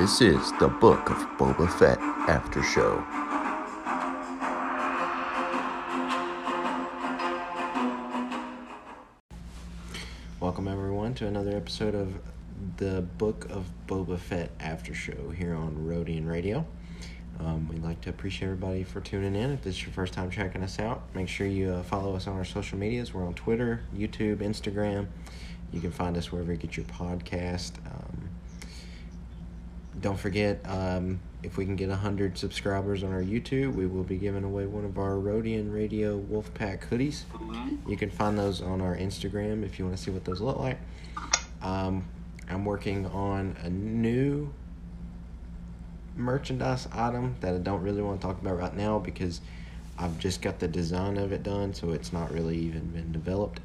[0.00, 3.04] This is the Book of Boba Fett After Show.
[10.40, 12.14] Welcome everyone to another episode of
[12.78, 16.64] the Book of Boba Fett After Show here on Rodian Radio.
[17.38, 19.50] Um, we'd like to appreciate everybody for tuning in.
[19.50, 22.26] If this is your first time checking us out, make sure you uh, follow us
[22.26, 23.12] on our social medias.
[23.12, 25.08] We're on Twitter, YouTube, Instagram.
[25.72, 27.72] You can find us wherever you get your podcast.
[30.00, 34.16] Don't forget, um, if we can get 100 subscribers on our YouTube, we will be
[34.16, 37.22] giving away one of our Rodian Radio Wolfpack hoodies.
[37.86, 40.58] You can find those on our Instagram if you want to see what those look
[40.58, 40.78] like.
[41.62, 42.04] Um,
[42.48, 44.52] I'm working on a new
[46.16, 49.40] merchandise item that I don't really want to talk about right now because
[49.98, 53.60] I've just got the design of it done, so it's not really even been developed.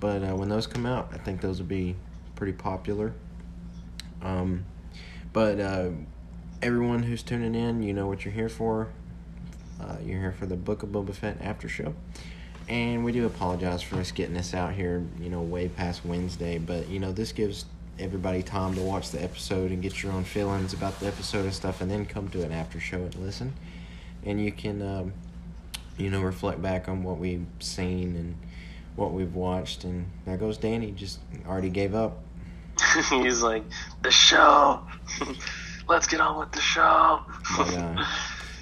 [0.00, 1.94] But uh, when those come out, I think those will be
[2.36, 3.12] pretty popular.
[4.22, 4.64] Um,
[5.32, 5.90] but uh,
[6.62, 8.88] everyone who's tuning in, you know what you're here for.
[9.80, 11.94] Uh, you're here for the Book of Boba Fett after show.
[12.68, 16.58] And we do apologize for us getting this out here, you know, way past Wednesday.
[16.58, 17.64] But, you know, this gives
[17.98, 21.54] everybody time to watch the episode and get your own feelings about the episode and
[21.54, 23.54] stuff, and then come to an after show and listen.
[24.24, 25.12] And you can, um,
[25.96, 28.36] you know, reflect back on what we've seen and
[28.96, 29.84] what we've watched.
[29.84, 32.18] And there goes Danny, just already gave up.
[33.10, 33.64] He's like,
[34.02, 34.80] the show.
[35.88, 37.20] Let's get on with the show.
[37.56, 38.04] But, uh,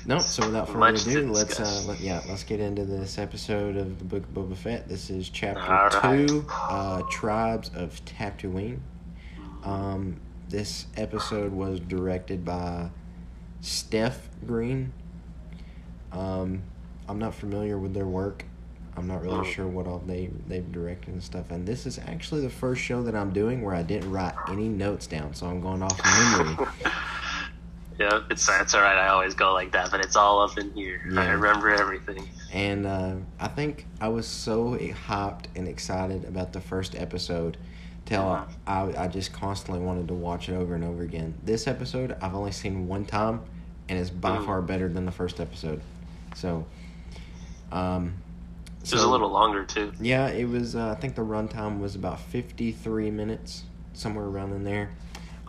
[0.06, 3.76] no, so without further Much ado, let's uh, let, yeah, let's get into this episode
[3.76, 4.88] of the Book of Boba Fett.
[4.88, 6.28] This is chapter right.
[6.28, 8.78] two, uh, Tribes of Tatooine.
[9.64, 12.90] Um, this episode was directed by
[13.60, 14.92] Steph Green.
[16.12, 16.62] Um,
[17.08, 18.44] I'm not familiar with their work.
[18.96, 19.52] I'm not really Mm.
[19.52, 21.50] sure what all they they've directed and stuff.
[21.50, 24.68] And this is actually the first show that I'm doing where I didn't write any
[24.68, 26.66] notes down, so I'm going off memory.
[27.98, 28.96] yeah, it's it's all right.
[28.98, 31.00] I always go like that, but it's all up in here.
[31.10, 31.20] Yeah.
[31.20, 32.28] I remember everything.
[32.52, 34.76] And uh, I think I was so
[35.08, 37.56] hyped and excited about the first episode
[38.06, 38.44] till Uh-huh.
[38.96, 41.34] I, I just constantly wanted to watch it over and over again.
[41.44, 43.40] This episode I've only seen one time,
[43.88, 44.46] and it's by Mm.
[44.46, 45.82] far better than the first episode.
[46.34, 46.64] So,
[47.72, 48.14] um,
[48.92, 49.92] It was a little longer too.
[50.00, 50.76] Yeah, it was.
[50.76, 53.64] Uh, I think the runtime was about fifty-three minutes,
[53.94, 54.90] somewhere around in there.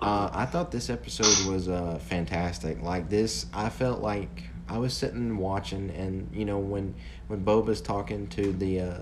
[0.02, 2.82] Uh, I thought this episode was uh, fantastic.
[2.82, 6.96] Like this, I felt like I was sitting watching, and you know when
[7.28, 8.98] when Boba's talking to the uh,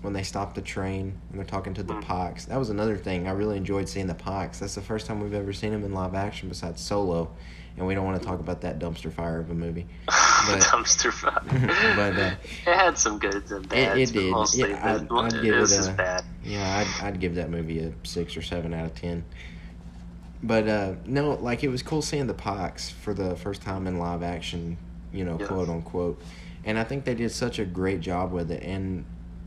[0.00, 1.94] when they stop the train and they're talking to the.
[2.02, 2.46] Pikes.
[2.46, 3.28] That was another thing.
[3.28, 4.58] I really enjoyed seeing the Pikes.
[4.58, 7.30] That's the first time we've ever seen them in live action besides Solo,
[7.76, 9.86] and we don't want to talk about that dumpster fire of a movie.
[10.44, 11.40] But- Dumpster fire.
[11.96, 12.34] But, uh,
[12.66, 14.10] it had some goods and bads.
[14.10, 14.30] it but did.
[14.32, 16.24] Mostly, Yeah, I'd- I'd it give it a- bad.
[16.44, 19.24] Yeah, I'd, I'd give that movie a six or seven out of ten.
[20.42, 23.98] But uh, no, like it was cool seeing the Pikes for the first time in
[23.98, 24.76] live action,
[25.12, 25.46] you know, Yeah.
[25.46, 26.20] quote unquote.
[26.64, 28.62] And I think they did such a great job with it.
[28.64, 29.04] And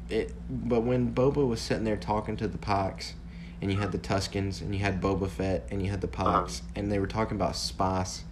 [0.10, 3.14] it, but when Boba was sitting there talking to the Pikes,
[3.62, 6.62] and you had the Tuskens, and you had Boba Fett, and you had the Pikes,
[6.76, 8.24] and they were talking about spice,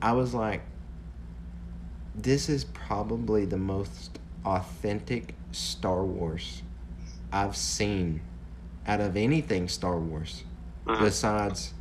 [0.00, 0.62] I was like,
[2.14, 6.62] this is probably the most authentic Star Wars
[7.32, 8.20] I've seen
[8.86, 10.44] out of anything Star Wars
[10.86, 11.00] Mhm.
[11.00, 11.72] besides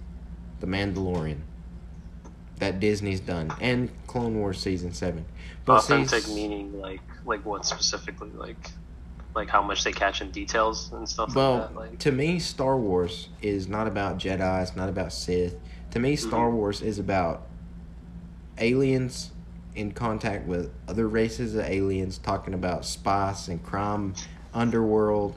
[0.62, 1.39] The Mandalorian
[2.59, 5.25] that Disney's done and Clone Wars season seven.
[5.66, 8.72] see, Authentic meaning, like like what specifically, like
[9.35, 11.75] like how much they catch in details and stuff Well, like that.
[11.75, 14.61] Like, to me, Star Wars is not about Jedi.
[14.61, 15.55] It's not about Sith.
[15.91, 16.53] To me, Star Mhm.
[16.53, 17.47] Wars is about
[18.57, 19.31] aliens
[19.75, 24.13] in contact with other races of aliens, talking about spice and crime,
[24.53, 25.35] underworld,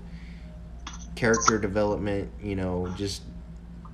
[1.15, 2.31] character development.
[2.43, 3.23] You know, just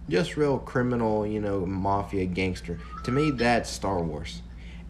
[0.09, 1.27] just real criminal.
[1.27, 2.79] You know, mafia gangster.
[3.05, 4.43] To me, that's Star Wars,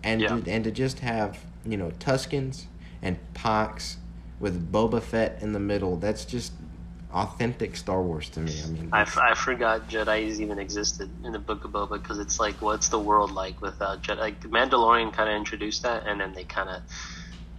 [0.03, 0.41] and Yeah.
[0.41, 2.65] to, and to just have you know Tuskens
[3.03, 3.99] and Pikes
[4.41, 5.97] with Boba Fett in the middle.
[5.97, 6.53] That's just
[7.13, 8.53] authentic Star Wars to me.
[8.65, 12.19] I mean, I, f- I forgot Jedi's even existed in the Book of Boba because
[12.19, 14.19] it's like, what's the world like without Jedi?
[14.19, 16.83] Like, Mandalorian kind of introduced that, and then they kind of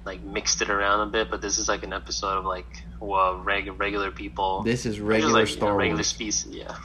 [0.06, 1.30] like mixed it around a bit.
[1.30, 2.66] But this is like an episode of like,
[3.00, 4.64] well, reg- regular people.
[4.64, 6.08] this is regular like, you know, Star regular Wars.
[6.08, 6.48] species.
[6.56, 6.76] Yeah.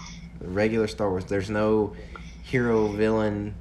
[0.40, 1.24] Regular Star Wars.
[1.24, 1.96] There's no
[2.42, 3.54] hero, villain,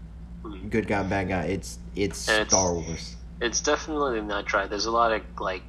[0.44, 0.70] Mhm.
[0.70, 1.44] good guy, bad guy.
[1.46, 3.16] It's it's And it's- Star Wars.
[3.42, 4.68] It's definitely not dry.
[4.68, 5.64] There's a lot of like.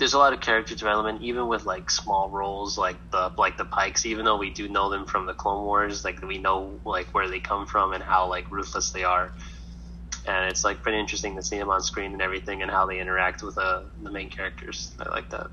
[0.00, 3.66] There's a lot of character development, even with like small roles, like the like the
[3.66, 4.06] Pikes.
[4.06, 7.28] Even though we do know them from the Clone Wars, like we know like where
[7.28, 9.30] they come from and how like ruthless they are.
[10.26, 12.98] and it's like pretty interesting to see them on screen and everything and how they
[12.98, 14.92] interact with uh, the main characters.
[14.98, 15.48] I like that.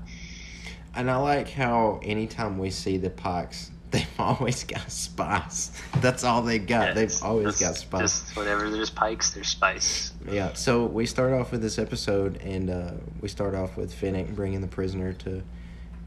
[0.94, 5.70] And I like how anytime we see the Pikes they've always got spice.
[6.00, 6.88] That's all they got.
[6.88, 8.00] Yeah, they've always got spice.
[8.22, 10.12] Just whenever there's pikes, there's spice.
[10.30, 12.90] Yeah, so we start off with this episode, and uh,
[13.20, 15.42] we start off with Fennec bringing the prisoner to,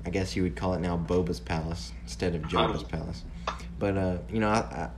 [0.06, 2.88] I guess you would call it now Boba's palace instead of Jabba's Oh.
[2.88, 3.24] palace.
[3.80, 4.90] But uh, you know, I,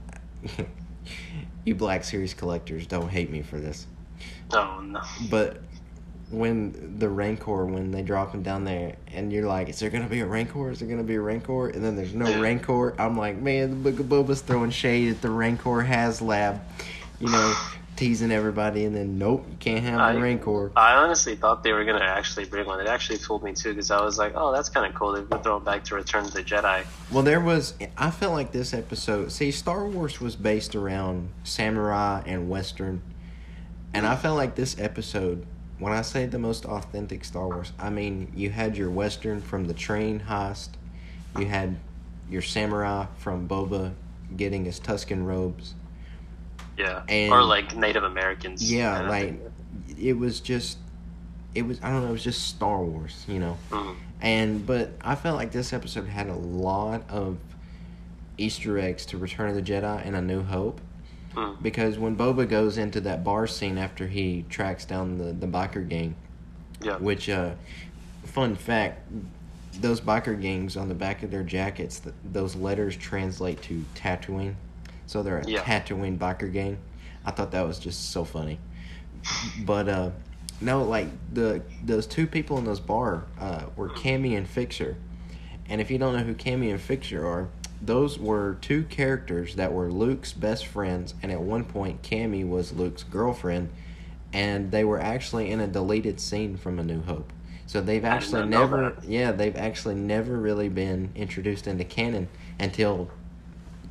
[0.58, 0.66] I,
[1.64, 3.86] you Black Series collectors don't hate me for this,
[4.52, 5.00] Oh no.
[5.30, 5.58] but
[6.34, 10.08] when the Rancor, when they drop him down there, and you're like, is there gonna
[10.08, 10.70] be a Rancor?
[10.70, 11.68] Is there gonna be a Rancor?
[11.68, 12.94] And then there's no Rancor.
[13.00, 16.60] I'm like, man, the Book of Boba's throwing shade at the Rancor has lab,
[17.20, 17.54] you know,
[17.96, 20.72] teasing everybody, and then nope, you can't have the Rancor.
[20.76, 22.80] I honestly thought they were gonna actually bring one.
[22.80, 25.20] It actually fooled me too because I was like, "Oh, that's kind of cool." They
[25.20, 26.84] would throw it back to Return of the Jedi.
[27.12, 27.74] Well, there was.
[27.96, 29.30] I felt like this episode.
[29.30, 33.02] See, Star Wars was based around samurai and western,
[33.92, 35.46] and I felt like this episode.
[35.84, 39.66] When I say the most authentic Star Wars, I mean you had your western from
[39.66, 40.70] the train heist,
[41.38, 41.76] you had
[42.30, 43.92] your samurai from Boba
[44.34, 45.74] getting his Tusken robes.
[46.78, 48.72] Yeah, And- or like Native Americans.
[48.72, 49.38] Yeah, like
[49.98, 50.78] it was just,
[51.54, 51.78] it was.
[51.82, 52.08] I don't know.
[52.08, 53.58] It was just Star Wars, you know.
[53.68, 53.96] Mhm.
[54.22, 57.36] And but I felt like this episode had a lot of
[58.38, 60.80] Easter eggs to Return of the Jedi and A New Hope.
[61.34, 61.62] Mm.
[61.62, 65.86] Because when Boba goes into that bar scene after he tracks down the, the biker
[65.88, 66.14] gang,
[66.82, 66.96] Yeah.
[66.98, 67.52] which, uh,
[68.24, 69.00] fun fact,
[69.80, 74.54] those biker gangs on the back of their jackets, th- those letters translate to Tatooine.
[75.06, 75.60] So they're a Yeah.
[75.62, 76.78] Tatooine biker gang.
[77.24, 78.58] I thought that was just so funny.
[79.64, 80.10] But, uh,
[80.60, 84.96] no, like, the those two people in those bar uh, were Camie and Fixer.
[85.68, 87.48] And if you don't know who Camie and Fixer are,
[87.84, 92.72] those were two characters that were Luke's best friends, and at one point, Camie was
[92.72, 93.70] Luke's girlfriend,
[94.32, 97.32] and they were actually in a deleted scene from A New Hope.
[97.66, 102.28] So they've actually never, yeah, they've actually never really been introduced into canon
[102.58, 103.10] until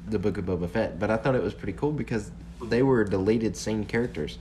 [0.08, 1.00] the Book of Boba Fett.
[1.00, 2.32] But I thought it was pretty cool because
[2.62, 4.38] they were deleted scene characters.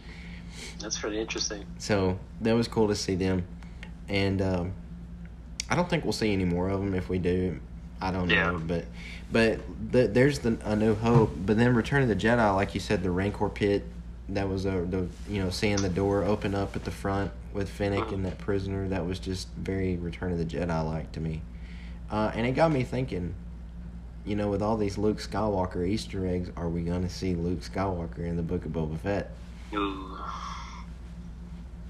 [0.80, 1.64] That's pretty interesting.
[1.78, 3.44] So that was cool to see them,
[4.08, 4.72] and um,
[5.70, 6.94] I don't think we'll see any more of them.
[6.94, 7.58] If we do,
[8.00, 8.50] I don't Yeah.
[8.50, 8.58] know.
[8.58, 8.84] But
[9.32, 11.32] but the, there's the a New Hope.
[11.34, 13.84] But then Return of the Jedi, like you said, the Rancor pit.
[14.28, 17.68] That was a the you know seeing the door open up at the front with
[17.68, 18.88] Fennec and that prisoner.
[18.88, 21.42] That was just very Return of the Jedi like to me,
[22.10, 23.34] uh, and it got me thinking.
[24.24, 28.20] You know, with all these Luke Skywalker Easter eggs, are we to see Luke Skywalker
[28.20, 29.32] in the Book of Boba Fett?
[29.74, 30.16] Ooh.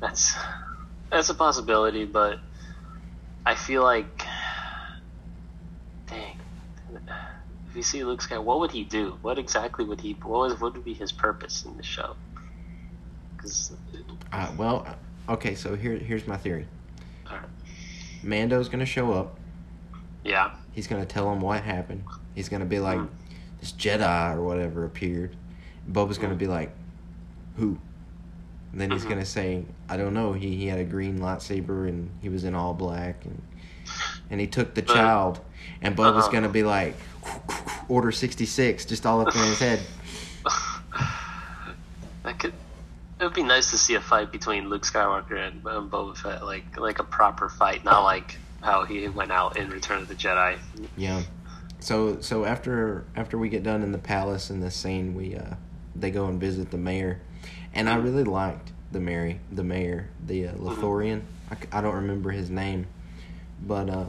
[0.01, 0.35] That's
[1.11, 2.39] that's a possibility, but
[3.47, 4.25] I feel like,
[6.09, 6.41] dang,
[7.73, 9.17] if you see Luke Skywalker, what would he do?
[9.23, 10.13] What exactly would he?
[10.23, 12.15] What was what would be his purpose in the show?
[13.35, 13.73] Because
[14.31, 14.87] Uh, well,
[15.31, 16.67] okay, so here here's my theory.
[17.27, 17.49] Alright.
[18.23, 19.39] Mando's gonna show up.
[20.23, 22.05] yeah, He's gonna tell him what happened.
[22.35, 23.09] He's gonna be like, Mhm.
[23.61, 25.35] "This Jedi or whatever appeared."
[25.91, 26.39] Boba's gonna Mhm.
[26.39, 26.75] be like,
[27.57, 27.79] "Who?"
[28.71, 29.09] And then he's Mhm.
[29.11, 30.35] gonna say, "I don't know.
[30.35, 33.41] He he had a green lightsaber and he was in all black and
[34.31, 35.41] and he took the But- child."
[35.83, 36.33] And Boba's Uh-huh.
[36.33, 36.95] gonna be like,
[37.89, 39.81] "Order sixty six, just all up in his head."
[42.23, 42.53] that could.
[43.21, 46.45] It would be nice to see a fight between Luke Skywalker and um, Boba Fett,
[46.45, 50.15] like like a proper fight, not like how he went out in Return of the
[50.15, 50.59] Jedi.
[50.97, 51.23] Yeah.
[51.79, 55.55] So so after after we get done in the palace in this scene, we uh
[55.95, 57.21] they go and visit the mayor,
[57.75, 61.23] and I really liked the mayor, the mayor, the uh, Lothorian.
[61.51, 62.87] I, c- I don't remember his name,
[63.61, 64.05] but uh,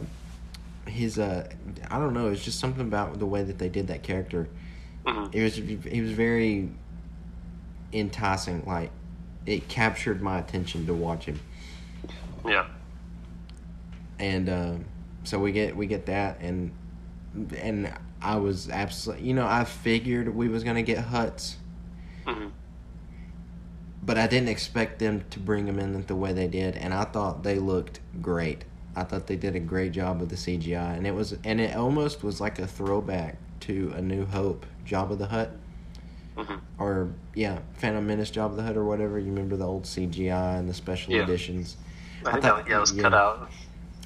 [0.87, 1.49] his uh
[1.89, 2.29] I don't know.
[2.29, 4.49] It's just something about the way that they did that character.
[5.05, 6.69] hmm It was he was very
[7.91, 8.63] enticing.
[8.65, 8.91] Like
[9.45, 11.39] it captured my attention to watch him
[12.45, 12.65] Yeah.
[14.19, 14.75] and uh,
[15.25, 16.71] so we get we get that and
[17.57, 21.55] and I was absolutely you know I figured we was gonna get Hutts
[22.25, 22.47] hmm
[24.01, 27.03] but I didn't expect them to bring them in the way they did and I
[27.05, 28.63] thought they looked great
[28.95, 31.75] I thought they did a great job with the CGI and it was and it
[31.75, 35.51] almost was like a throwback to A New Hope Jabba the Hutt
[36.37, 40.57] hmm or yeah Phantom Menace Jabba the Hutt or whatever you remember the old CGI
[40.59, 41.23] and the special Yeah.
[41.23, 41.77] editions
[42.25, 43.01] I think thought- that, yeah, it was yeah.
[43.03, 43.51] cut out.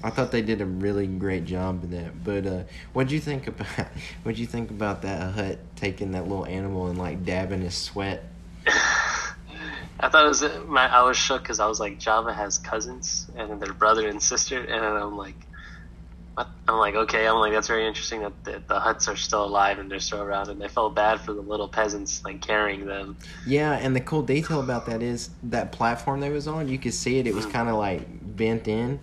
[0.03, 2.23] I thought they did a really great job of that.
[2.23, 2.63] But uh,
[2.93, 3.67] what'd you think about
[4.23, 8.23] what'd you think about that Hutt taking that little animal and like dabbing his sweat?
[9.99, 10.87] I thought it was my.
[10.87, 14.61] I was shook because I was like, Jabba has cousins and their brother and sister,
[14.61, 15.35] and I'm like,
[16.35, 16.47] what?
[16.67, 17.27] I'm like, okay.
[17.27, 20.21] I'm like, that's very interesting that the, the Hutts are still alive and they're still
[20.21, 23.17] around, and I felt bad for the little peasants like carrying them.
[23.47, 26.93] Yeah, and the cool detail about that is that platform they was on, you could
[26.93, 27.25] see it.
[27.25, 27.51] It was hmm.
[27.51, 28.99] kind of like bent in,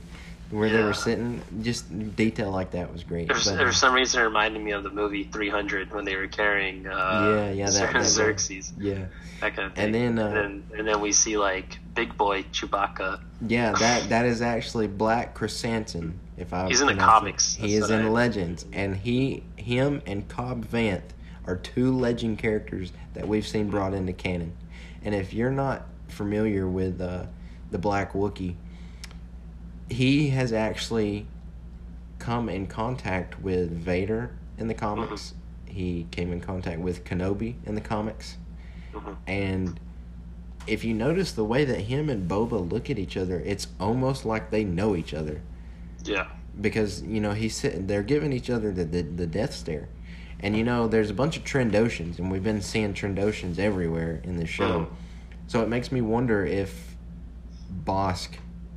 [0.55, 1.43] where they were sitting.
[1.63, 3.29] Just detail like that was great.
[3.29, 6.17] There's, But, uh, for some reason, it reminded me of the movie 300 when they
[6.17, 9.07] were carrying uh, Yeah, yeah, that- that- Xerxes, yeah,
[9.41, 9.85] that kind of thing.
[9.87, 13.21] And then, uh, and then, and then we see like Big Boy Chewbacca.
[13.47, 13.73] yeah.
[13.73, 16.13] That that is actually Black Krrsantan.
[16.37, 16.99] If I He's in the it.
[16.99, 21.11] comics, He that's is in I- Legends, and he, him, and Cobb Vanth
[21.47, 24.53] are two legend characters that we've seen brought into canon.
[25.05, 27.25] And if you're not familiar with uh,
[27.71, 28.55] the Black Wookiee,
[29.91, 31.27] he has actually
[32.19, 35.35] come in contact with Vader in the comics.
[35.67, 38.37] He came in contact with Kenobi in the comics.
[38.95, 39.17] Mhm.
[39.27, 39.81] And
[40.67, 44.25] if you notice the way that him and Boba look at each other, it's almost
[44.25, 45.41] like they know each other
[46.05, 46.27] Yeah.
[46.61, 49.89] because you know he's sitting they're giving each other the, the, the death stare
[50.41, 54.37] and you know there's a bunch of Trandoshans and we've been seeing Trandoshans everywhere in
[54.37, 54.89] the show Mhm.
[55.49, 56.95] so it makes me wonder if
[57.85, 58.35] Bossk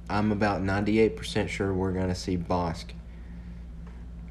[0.09, 2.85] i'm about 98% sure we're going to see Bossk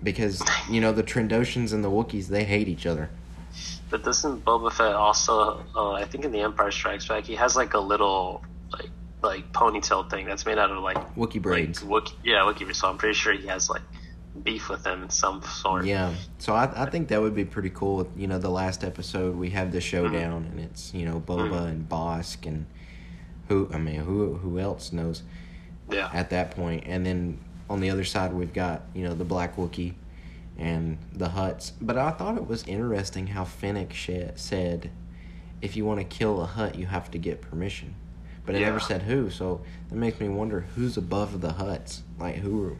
[0.02, 3.11] because you know the Trandoshans and the wookiees they hate each other
[3.90, 5.64] But doesn't Boba Fett also?
[5.75, 8.42] Uh, I think in the Empire Strikes Back, he has like a little
[8.73, 8.90] like
[9.23, 12.75] like ponytail thing that's made out of like wookie braids Like, Wookie, yeah, Wookiee.
[12.75, 13.83] So I'm pretty sure he has like
[14.42, 15.87] beef with them in some sort.
[15.87, 18.06] Yeah, so I, I think that would be pretty cool.
[18.16, 21.68] You know, the last episode we have the showdown, and it's you know Boba Mhm.
[21.71, 22.66] and Bossk and
[23.49, 25.23] who I mean who who else knows
[25.90, 26.11] Yeah.
[26.12, 27.38] at that point, and then
[27.71, 29.95] on the other side we've got you know the Black Wookiee
[30.59, 31.73] and the Hutts.
[31.81, 34.90] But I thought it was interesting how Fennec sh- said,
[35.61, 37.95] if you want to kill a Hutt, you have to get permission.
[38.47, 42.00] But it never said who, so that makes me wonder who's above the Hutts.
[42.19, 42.76] Like who?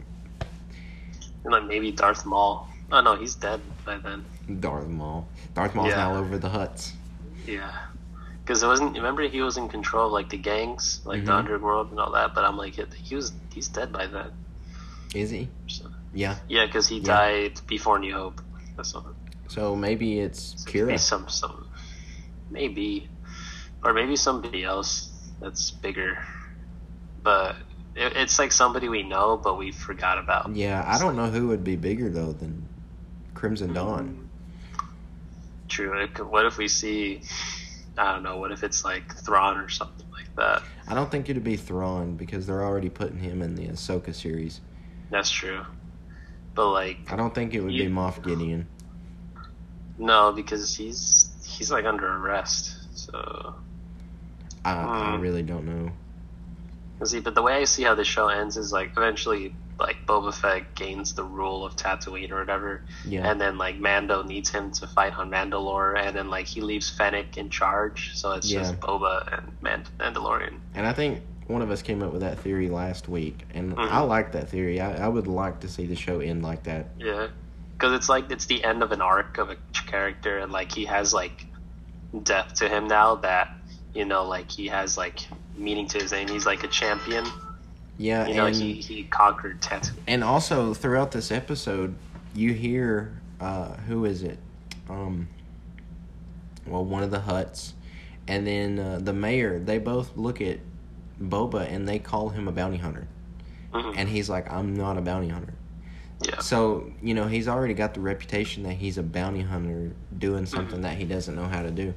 [1.43, 2.67] And like maybe Darth Maul.
[2.91, 4.23] Oh no, he's dead by then.
[4.61, 5.27] Darth Maul.
[5.53, 5.95] Darth Maul's Yeah.
[5.97, 6.93] now over the Hutts.
[7.45, 7.71] Yeah.
[8.47, 8.95] Because it wasn't.
[8.95, 11.39] Remember, he was in control of like the gangs, like the Mhm.
[11.39, 12.33] underworld and all that.
[12.33, 14.31] But I'm like, he was he's dead by then.
[15.13, 15.49] Is he?
[15.67, 16.37] So, Yeah.
[16.47, 17.07] yeah, because he Yeah.
[17.17, 18.41] died before New Hope.
[18.77, 18.95] That's.
[19.49, 21.65] So maybe it's So maybe some some
[22.49, 23.09] maybe,
[23.83, 25.11] or maybe somebody else
[25.41, 26.17] that's bigger.
[27.21, 27.57] But
[27.95, 30.55] it, it's like somebody we know, but we forgot about.
[30.55, 32.63] Yeah, I don't know who would be bigger though than
[33.33, 34.07] Crimson Dawn.
[34.07, 34.23] Mm-hmm.
[35.67, 36.07] True.
[36.29, 37.21] What if we see?
[37.97, 38.37] I don't know.
[38.37, 40.63] What if it's like Thrawn or something like that?
[40.87, 44.61] I don't think it'd be Thrawn because they're already putting him in the Ahsoka series.
[45.09, 45.65] That's true.
[46.55, 48.67] But like, I don't think it would be You- Moff Gideon.
[49.97, 52.75] no, because he's he's like under arrest.
[52.97, 53.55] So
[54.65, 55.21] I, I Hmm.
[55.21, 55.91] really don't know.
[57.05, 60.33] see, but the way I see how the show ends is like eventually, like Boba
[60.33, 63.29] Fett gains the rule of Tatooine or whatever, Yeah.
[63.29, 66.89] and then like Mando needs him to fight on Mandalore, and then like he leaves
[66.89, 68.59] Fennec in charge, so it's Yeah.
[68.61, 70.55] just Boba and Mand- Mandalorian.
[70.73, 73.91] And I think one of us came up with that theory last week, and Mhm.
[73.91, 74.81] I like that theory.
[74.81, 76.89] I, I would like to see the show end like that.
[76.97, 77.27] Yeah,
[77.73, 80.85] because it's like it's the end of an arc of a character, and like he
[80.85, 81.45] has like
[82.23, 83.49] depth to him now that
[83.93, 85.19] you know, like he has like
[85.55, 86.27] meaning to his name.
[86.27, 87.25] He's like a champion.
[87.97, 89.93] Yeah, You know, and he he conquered Tatooine.
[90.07, 91.95] and also throughout this episode,
[92.35, 94.37] you hear uh, who is it?
[94.89, 95.27] Um,
[96.65, 97.73] well, one of the Hutts,
[98.27, 99.59] and then uh, the mayor.
[99.59, 100.59] They both look at
[101.21, 103.07] Boba and they call him a bounty hunter,
[103.73, 103.93] Mhm.
[103.97, 105.53] and he's like, "I'm not a bounty hunter."
[106.21, 110.45] Yeah, So you know he's already got the reputation that he's a bounty hunter doing
[110.47, 110.83] something Mhm.
[110.83, 111.93] that he doesn't know how to do.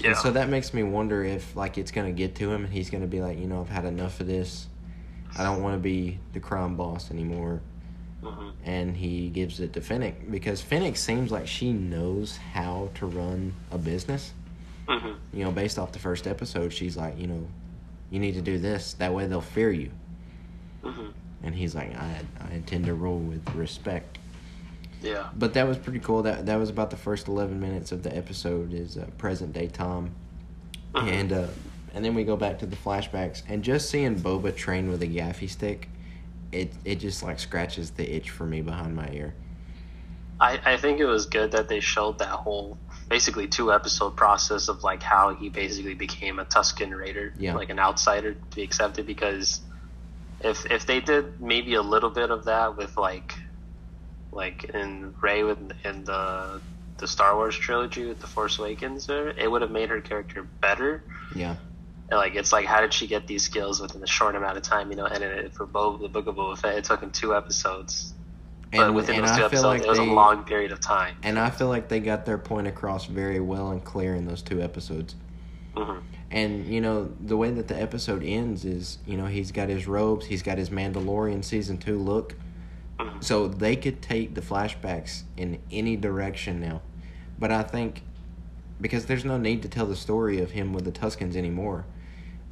[0.00, 0.08] yeah.
[0.08, 2.88] And so that makes me wonder if like it's gonna get to him and he's
[2.90, 4.66] gonna be like, you know, I've had enough of this.
[5.36, 7.60] I don't want to be the crime boss anymore.
[8.22, 13.06] hmm And he gives it to Fennec because Fennec seems like she knows how to
[13.06, 14.32] run a business.
[14.88, 17.46] hmm You know, based off the first episode, she's like, you know,
[18.10, 18.94] you need to do this.
[18.94, 19.90] That way they'll fear you.
[20.82, 21.08] hmm
[21.42, 24.18] And he's like, I, I intend to rule with respect.
[25.02, 25.28] Yeah.
[25.36, 26.22] But that was pretty cool.
[26.22, 28.72] That that was about the first eleven minutes of the episode.
[28.72, 30.12] Is uh, present day Tom,
[30.94, 31.08] Mhm.
[31.12, 31.46] and uh,
[31.94, 35.06] and then we go back to the flashbacks and just seeing Boba train with a
[35.06, 35.88] gaffi stick,
[36.52, 39.34] it it just like scratches the itch for me behind my ear.
[40.40, 42.76] I, I think it was good that they showed that whole
[43.08, 47.54] basically two episode process of like how he basically became a Tusken Raider, Yeah.
[47.54, 49.06] like an outsider to be accepted.
[49.06, 49.60] Because
[50.40, 53.34] if if they did maybe a little bit of that with like
[54.32, 56.60] like in Rey with in the
[56.98, 61.02] the Star Wars trilogy with the Force Awakens, it would have made her character better.
[61.34, 61.56] Yeah,
[62.14, 64.62] And, like it's like how did she get these skills within a short amount of
[64.62, 64.90] time?
[64.90, 67.34] You know, and it, for Bo, the Book of Boba Fett, it took him two
[67.34, 68.14] episodes.
[68.72, 71.16] But within and those two episodes, like it was they a long period of time.
[71.22, 74.42] and I feel like they got their point across very well and clear in those
[74.42, 75.14] two episodes.
[75.76, 75.98] hmm
[76.30, 79.86] And you know the way that the episode ends is, you know, he's got his
[79.86, 82.34] robes, he's got his Mandalorian season two look,
[82.98, 83.22] Mhm.
[83.22, 86.80] so they could take the flashbacks in any direction now.
[87.38, 88.02] But I think
[88.80, 91.84] because there's no need to tell the story of him with the Tuskens anymore.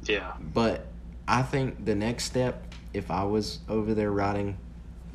[0.07, 0.33] Yeah.
[0.39, 0.87] But
[1.27, 4.57] I think the next step, if I was over there writing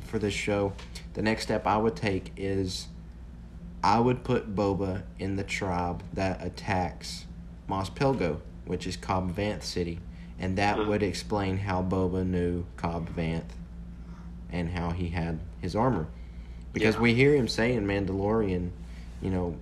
[0.05, 0.73] for this show,
[1.13, 2.87] the next step I would take is
[3.83, 7.25] I would put Boba in the tribe that attacks
[7.67, 9.99] Mos Pelgo, which is Cobb Vanth City.
[10.39, 10.87] And that Mhm.
[10.87, 13.51] would explain how Boba knew Cobb Vanth
[14.51, 16.07] and how he had his armor.
[16.73, 17.01] Because Yeah.
[17.01, 18.71] we hear him say in Mandalorian,
[19.21, 19.55] you know,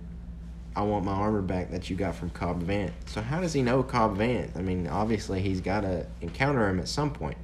[0.78, 2.92] I want my armor back that you got from Cobb Vanth.
[3.06, 4.56] So how does he know Cobb Vanth?
[4.56, 7.36] I mean, obviously he's got to encounter him at some point.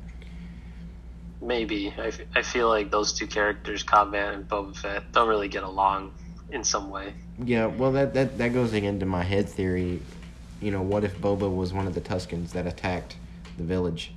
[1.43, 1.93] Maybe.
[1.99, 5.49] I, f- I feel like those two characters, Cobb Vanth and Boba Fett, don't really
[5.49, 6.15] get along
[6.53, 7.13] in some way.
[7.45, 10.01] Yeah, well, that, that, that goes into my head theory.
[10.61, 13.17] You know, what if Boba was one of the Tuskens that attacked
[13.57, 14.13] the village?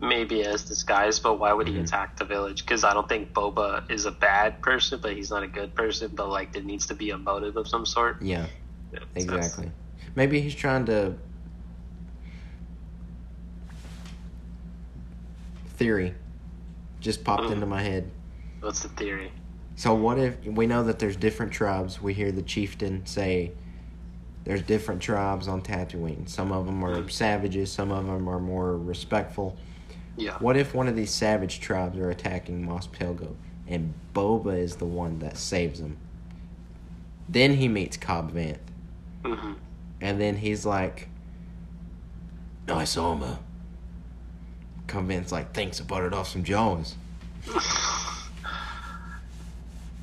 [0.00, 1.84] Maybe as disguise, but why would he Mhm.
[1.84, 2.62] attack the village?
[2.64, 6.10] Because I don't think Boba is a bad person, but he's not a good person.
[6.14, 8.22] But like, there needs to be a motive of some sort.
[8.22, 8.46] Yeah,
[8.92, 9.70] Yeah, that's- exactly.
[10.14, 11.14] Maybe he's trying to.
[15.76, 16.14] Theory
[17.00, 17.52] just popped Mhm.
[17.52, 18.10] into my head.
[18.60, 19.32] What's the theory?
[19.76, 22.00] So what if we know that there's different tribes?
[22.02, 23.52] We hear the chieftain say
[24.44, 26.28] there's different tribes on Tatooine.
[26.28, 27.10] Some of them are Mhm.
[27.10, 29.56] savages, some of them are more respectful.
[30.16, 30.36] Yeah.
[30.38, 33.34] What if one of these savage tribes are attacking Mos Pelgo
[33.66, 35.96] and Boba is the one that saves them?
[37.28, 38.58] Then he meets Cobb Vanth
[39.24, 39.52] hmm
[40.00, 41.08] and then he's like,
[42.66, 43.38] "Nice armor."
[44.86, 46.94] Cobb Vanth's like, "Thanks, I it off some jaws."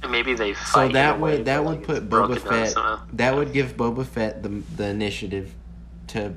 [0.07, 2.75] Maybe they So that would that would like, put Boba Fett
[3.13, 5.53] that would give Boba Fett the the initiative
[6.07, 6.35] to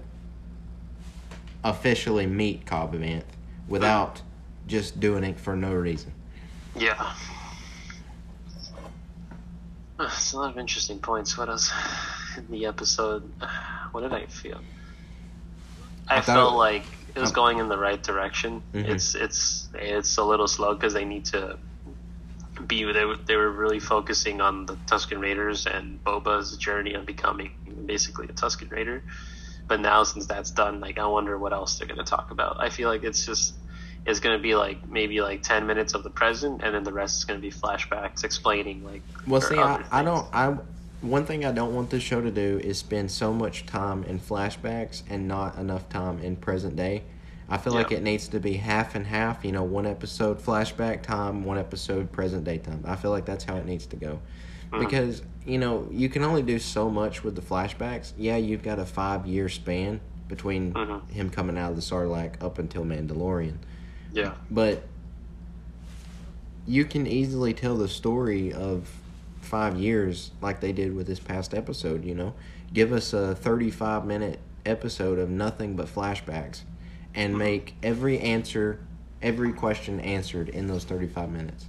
[1.62, 3.22] officially meet Cobb Vanth
[3.70, 4.20] without
[4.66, 6.12] just doing it for no reason.
[6.76, 7.14] Yeah.
[9.98, 11.36] Uh, It's a lot of interesting points.
[11.38, 11.70] What else
[12.36, 13.22] in the episode?
[13.92, 14.60] What did I feel?
[16.08, 18.62] I, I felt it- like it was um, going in the right direction.
[18.74, 18.88] Mhm.
[18.88, 21.58] It's it's it's a little slow because they need to
[22.66, 22.84] be.
[22.84, 27.50] They were, they were really focusing on the Tusken Raiders and Boba's journey on becoming
[27.86, 29.02] basically a Tusken Raider.
[29.68, 32.56] But now since that's done, like I wonder what else they're going to talk about.
[32.60, 33.54] I feel like it's just
[34.06, 36.92] it's going to be like maybe like 10 minutes of the present and then the
[36.92, 40.26] rest is going to be flashbacks explaining like Well, see, I, I don't.
[40.34, 40.56] I
[41.02, 44.20] one thing I don't want this show to do is spend so much time in
[44.20, 47.04] flashbacks and not enough time in present day.
[47.48, 49.44] I feel like it needs to be half and half.
[49.44, 52.84] You know, one episode flashback time, one episode present day time.
[52.86, 54.20] I feel like that's how it needs to go.
[54.72, 54.80] Mhm.
[54.80, 58.12] Because you know you can only do so much with the flashbacks.
[58.18, 61.10] Yeah, you've got a five year span between Mhm.
[61.10, 63.56] him coming out of the Sarlacc up until Mandalorian
[64.12, 64.34] yeah.
[64.50, 64.82] But
[66.66, 68.88] you can easily tell the story of
[69.40, 72.34] five years like they did with this past episode you know?
[72.72, 76.60] Give us a 35 minute episode of nothing but flashbacks
[77.14, 77.38] and Mhm.
[77.38, 78.78] make every answer
[79.22, 81.66] every question answered in those 35 minutes.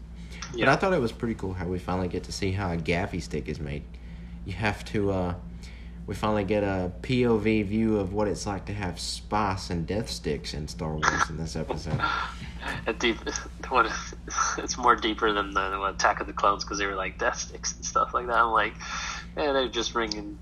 [0.58, 2.77] But i thought it was pretty cool how we finally get to see how a
[2.77, 3.84] gaffi stick is made.
[4.45, 5.34] You have to uh
[6.12, 10.10] we finally get a POV view of what it's like to have spice and death
[10.10, 11.97] sticks in Star Wars in this episode.
[12.86, 13.15] a deep
[13.69, 13.89] what
[14.58, 17.78] it's more deeper than the attack of the clones because they were like death sticks
[17.78, 18.74] and stuff like that i'm like
[19.38, 20.38] yeah they're just bringing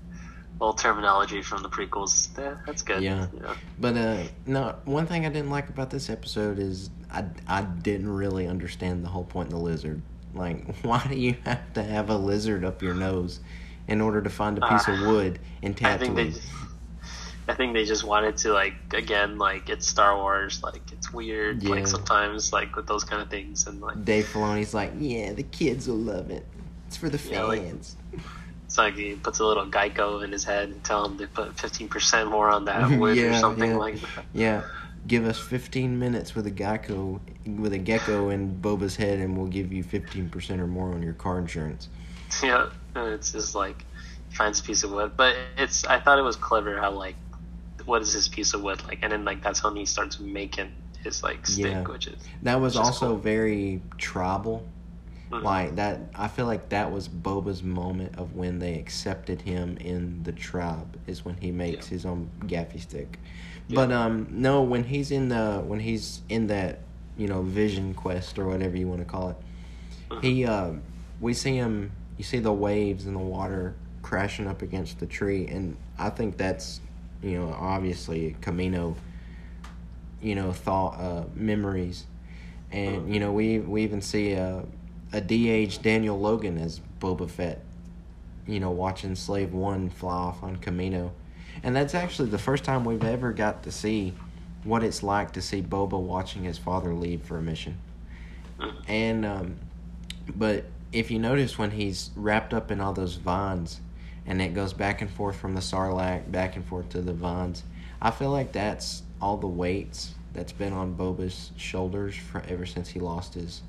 [0.60, 3.28] old terminology from the prequels yeah, that's good Yeah.
[3.32, 7.62] yeah But uh, no, one thing I didn't like about this episode is I, I
[7.62, 10.02] didn't really understand the whole point of the lizard.
[10.34, 13.38] Like, why do you have to have a lizard up your nose
[13.88, 16.42] in order to find a piece of Uh, wood and I think they, Tatooine?
[17.48, 21.62] I think they just wanted to like again like it's Star Wars like it's weird
[21.62, 21.70] Yeah.
[21.70, 25.42] like sometimes like with those kind of things and like Dave Filoni's like, yeah, the
[25.42, 26.46] kids will love it.
[26.86, 27.96] It's for the Yeah, like- fans.
[28.66, 31.58] it's like he puts a little Geico in his head and tell him to put
[31.58, 33.76] fifteen percent more on that wood or something yeah.
[33.76, 34.24] like that.
[34.32, 34.62] yeah,
[35.08, 39.46] give us 15 minutes with a gecko with a gecko in Boba's head, and we'll
[39.48, 41.88] give you 15% or more on your car insurance.
[42.44, 42.66] Yeah,
[42.96, 43.84] it's just like
[44.28, 47.16] he finds a piece of wood, but it's I thought it was clever how like
[47.84, 50.70] what is this piece of wood like, and then like that's when he starts making
[51.02, 51.82] his like stick, Yeah.
[51.84, 53.16] which is That was also cool.
[53.16, 54.66] very tribal.
[55.30, 55.42] Mhm.
[55.44, 60.22] Like that, I feel like that was Boba's moment of when they accepted him in
[60.24, 60.98] the tribe.
[61.06, 61.90] Is when he makes Yeah.
[61.90, 63.18] his own gaffi stick.
[63.68, 63.76] Yeah.
[63.76, 66.80] But um, no, when he's in the when he's in that
[67.16, 69.36] you know vision quest or whatever you want to call it,
[70.20, 70.72] he uh,
[71.20, 71.92] we see him.
[72.20, 76.36] You see the waves and the water crashing up against the tree, and I think
[76.36, 76.82] that's
[77.22, 78.94] you know, obviously Kamino
[80.20, 82.04] you know, thought uh, memories,
[82.70, 84.66] and you know we we even see a
[85.14, 87.62] a de-aged Daniel Logan as Boba Fett,
[88.46, 91.12] you know, watching Slave One fly off on Kamino.
[91.62, 94.12] And that's actually the first time we've ever got to see
[94.64, 97.78] what it's like to see Boba watching his father leave for a mission,
[98.86, 99.56] and um,
[100.36, 103.80] but if you notice when he's wrapped up in all those vines
[104.26, 107.62] and it goes back and forth from the sarlacc back and forth to the vines
[108.02, 112.88] i feel like that's all the weights that's been on boba's shoulders for ever since
[112.88, 113.62] he lost his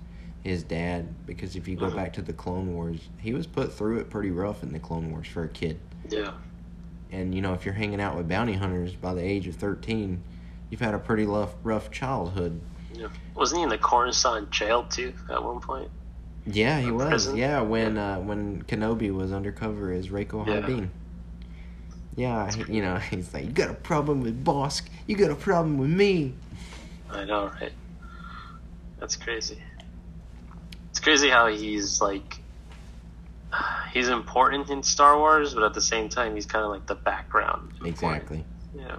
[0.44, 1.96] his dad because if you go uh-huh.
[1.96, 5.12] back to the clone wars he was put through it pretty rough in the clone
[5.12, 5.80] wars for a kid
[6.10, 6.32] Yeah.
[7.12, 10.22] and you know if you're hanging out with bounty hunters by the age of 13
[10.72, 12.60] you've had a pretty rough rough childhood
[12.94, 13.10] Yeah.
[13.36, 15.90] Wasn't he in the Coruscant jail too at one point?
[16.46, 17.08] Yeah, he was.
[17.10, 17.38] prison?
[17.38, 20.62] Yeah, when uh, when Kenobi was undercover as Rako Yeah.
[20.62, 20.90] Hardeen.
[22.16, 25.36] Yeah, he, you know, he's like, you got a problem with Bossk, you got a
[25.36, 26.34] problem with me.
[27.10, 27.72] I know, right?
[29.00, 29.58] That's crazy.
[30.90, 32.38] It's crazy how he's like
[33.94, 36.96] he's important in Star Wars, but at the same time he's kind of like the
[36.96, 37.72] background.
[37.86, 38.44] Exactly,
[38.76, 38.98] Yeah.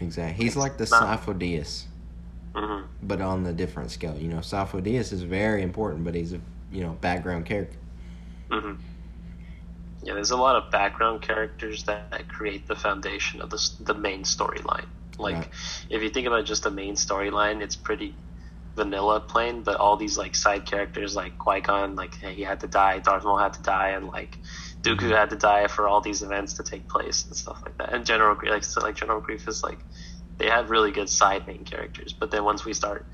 [0.00, 0.44] exactly.
[0.44, 1.84] He's like the not- Sifo Dyas,
[2.54, 4.16] hmm but on the different scale.
[4.18, 6.40] You know, Dyas is very important, but he's a
[6.74, 7.78] you know background character.
[8.50, 8.74] hmm
[10.02, 14.22] Yeah, there's a lot of background characters that, create the foundation of the the main
[14.24, 14.86] storyline.
[15.18, 15.48] Like, Right.
[15.90, 18.18] if you think about just the main storyline, it's pretty
[18.76, 22.68] vanilla plain, but all these like side characters like Qui Gon, like he had to
[22.68, 24.38] die, Darth Maul had to die, and like
[24.84, 27.92] Dooku had to die for all these events to take place and stuff like that.
[27.94, 29.80] And General like so, like General Grievous, like
[30.38, 33.06] they have really good side main characters, but then once we start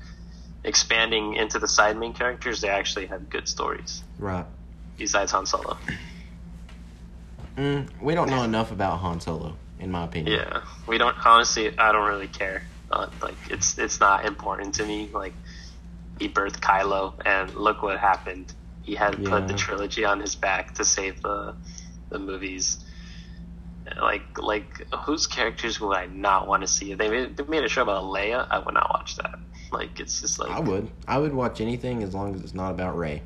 [0.63, 4.03] expanding into the side main characters, they actually have good stories.
[4.19, 4.45] Right.
[4.97, 5.77] Besides Han Solo.
[7.57, 10.39] Mm, we don't know enough about Han Solo, in my opinion.
[10.39, 11.15] Yeah, we don't.
[11.25, 12.63] Honestly, I don't really care.
[12.89, 15.09] Uh, like, it's it's not important to me.
[15.13, 15.33] Like,
[16.19, 18.53] he birthed Kylo, and look what happened.
[18.83, 21.55] He had to put the trilogy on his back to save the
[22.09, 22.83] the movies.
[23.99, 26.91] Like, like whose characters would I not want to see?
[26.91, 29.39] If they made, they made a show about Leia, I would not watch that.
[29.71, 30.89] Like, it's just like I would.
[31.07, 33.21] I would watch anything as long as it's not about Rey.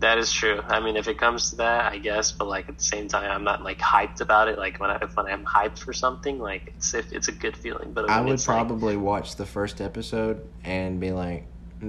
[0.00, 0.62] that is true.
[0.66, 2.32] I mean, if it comes to that, I guess.
[2.32, 4.58] But like at the same time, I'm not like hyped about it.
[4.58, 7.92] Like when I when I'm hyped for something, like it's if it's a good feeling.
[7.92, 11.44] But I would it's, like, probably watch the first episode and be like,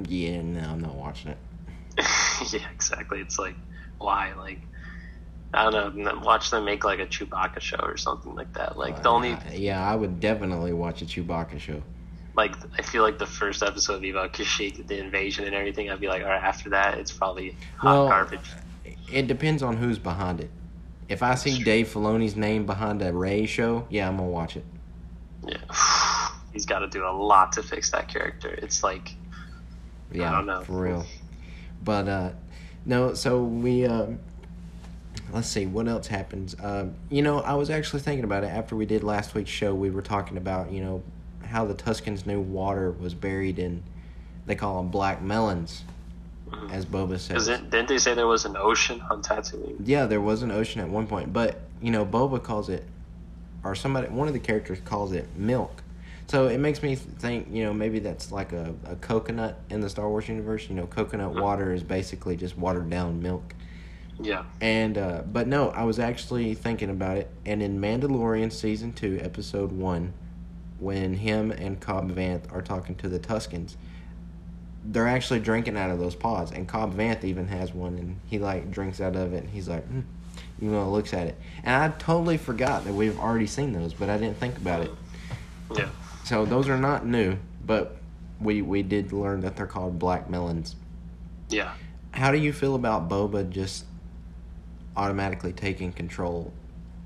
[0.09, 1.37] yeah, no, I'm not watching it.
[2.53, 3.19] yeah, exactly.
[3.21, 3.55] It's like,
[3.97, 4.33] why?
[4.33, 4.61] Like,
[5.53, 6.19] I don't know.
[6.23, 8.77] Watch them make like a Chewbacca show or something like that.
[8.77, 11.81] Like the Uh, only, yeah, I would definitely watch a Chewbacca show.
[12.35, 15.89] Like, I feel like the first episode would be about Kashyyyk, the invasion and everything.
[15.89, 18.51] I'd be like, all right, after that, it's probably hot Well, garbage.
[19.11, 20.49] It depends on who's behind it.
[21.09, 24.63] If I see Dave Filoni's name behind a Rey show, yeah, I'm gonna watch it.
[25.45, 25.57] Yeah,
[26.53, 28.47] he's got to do a lot to fix that character.
[28.49, 29.13] It's like,
[30.13, 30.61] Yeah, I don't know.
[30.61, 31.05] for real.
[31.83, 32.29] But uh,
[32.85, 34.05] no, so we uh,
[35.33, 36.55] let's see what else happens.
[36.63, 39.73] Um, you know, I was actually thinking about it after we did last week's show.
[39.75, 41.03] We were talking about you know
[41.51, 43.83] how the Tuskens knew water was buried in.
[44.45, 45.83] They call them black melons,
[46.49, 46.71] Mhm.
[46.71, 47.45] as Boba says.
[47.47, 49.75] didn't they say there was an ocean on Tatooine?
[49.83, 52.85] Yeah, there was an ocean at one point, but you know, Boba calls it,
[53.63, 55.83] or somebody, one of the characters calls it milk.
[56.27, 59.89] So it makes me think, you know, maybe that's like a, a coconut in the
[59.89, 60.69] Star Wars universe.
[60.69, 63.53] You know, coconut water is basically just watered down milk.
[64.21, 68.93] Yeah, And uh, but no, I was actually thinking about it, and in Mandalorian season
[68.93, 70.13] two, episode one,
[70.81, 73.75] when him and Cobb Vanth are talking to the Tuskens,
[74.83, 78.39] they're actually drinking out of those pods, and Cobb Vanth even has one, and he
[78.39, 79.99] like drinks out of it, and he's like, hmm,
[80.59, 84.09] you know, looks at it, and I totally forgot that we've already seen those, but
[84.09, 84.91] I didn't think about it.
[85.75, 85.89] yeah.
[86.23, 87.97] So those are not new, but
[88.39, 90.75] we we did learn that they're called black melons.
[91.49, 91.73] Yeah.
[92.11, 93.85] How do you feel about Boba just
[94.97, 96.51] automatically taking control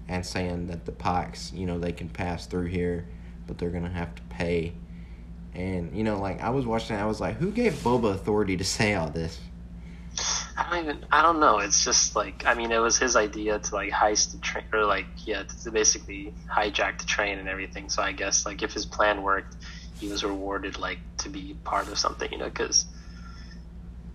[0.07, 3.05] and saying that the Pikes, you know, they can pass through here,
[3.47, 4.73] but they're gonna have to pay?
[5.53, 8.63] And you know, like I was watching, I was like, who gave Boba authority to
[8.63, 9.39] say all this?
[10.57, 11.05] I don't even.
[11.11, 11.59] I don't know.
[11.59, 14.85] It's just like I mean, it was his idea to like heist the train, or
[14.85, 17.89] like yeah, to basically hijack the train and everything.
[17.89, 19.55] So I guess like if his plan worked,
[19.99, 22.45] he was rewarded like to be part of something, you know?
[22.45, 22.85] Because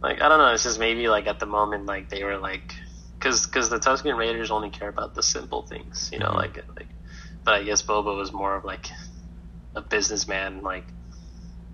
[0.02, 0.52] like I don't know.
[0.52, 2.74] It's just maybe like at the moment like they were like,
[3.18, 6.36] because because the Tusken Raiders only care about the simple things, you know, Mhm.
[6.36, 6.88] like like.
[7.44, 8.90] But I guess Boba was more of like
[9.74, 10.84] a businessman, like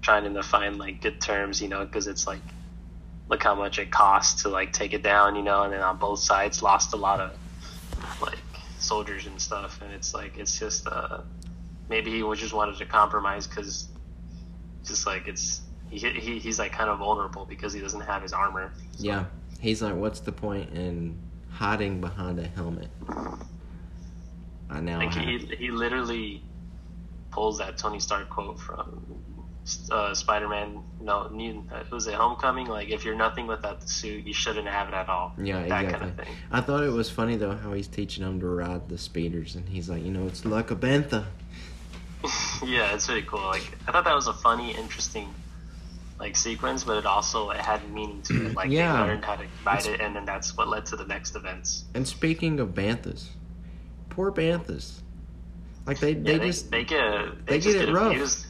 [0.02, 2.40] trying to find like good terms, you know, because it's like
[3.28, 5.96] look how much it costs to like take it down, you know, and then on
[5.98, 7.32] both sides lost a lot of
[8.20, 8.38] like
[8.78, 11.20] soldiers and stuff, and it's like it's just uh,
[11.88, 13.88] maybe he was just wanted to compromise because
[14.84, 18.32] just like it's he, he he's like kind of vulnerable because he doesn't have his
[18.32, 18.72] armor.
[18.96, 19.24] So, Yeah.
[19.58, 21.18] He's like, what's the point in
[21.50, 22.90] hiding behind a helmet?
[24.68, 25.24] I now Like have.
[25.24, 26.42] he he literally
[27.36, 29.04] pulls that Tony Stark quote from
[29.90, 30.82] uh, Spider-Man.
[31.02, 32.66] No, new, uh, was it Homecoming?
[32.66, 35.34] Like if you're nothing without the suit, you shouldn't have it at all.
[35.36, 35.92] Yeah, that exactly.
[35.92, 36.34] kind of thing.
[36.50, 39.68] I thought it was funny though how he's teaching him to ride the speeders, and
[39.68, 41.26] he's like, you know, it's like a bantha.
[42.64, 43.40] yeah, it's really cool.
[43.40, 45.28] Like I thought that was a funny, interesting
[46.18, 48.54] like sequence, but it also it had meaning to it.
[48.60, 48.94] Like Yeah.
[49.02, 51.84] they learned how to ride it, and then that's what led to the next events.
[51.94, 53.28] And speaking of banthas,
[54.08, 55.02] poor banthas.
[55.86, 58.12] Like they, Yeah, they, they, just they get they just get it rough.
[58.12, 58.46] abused.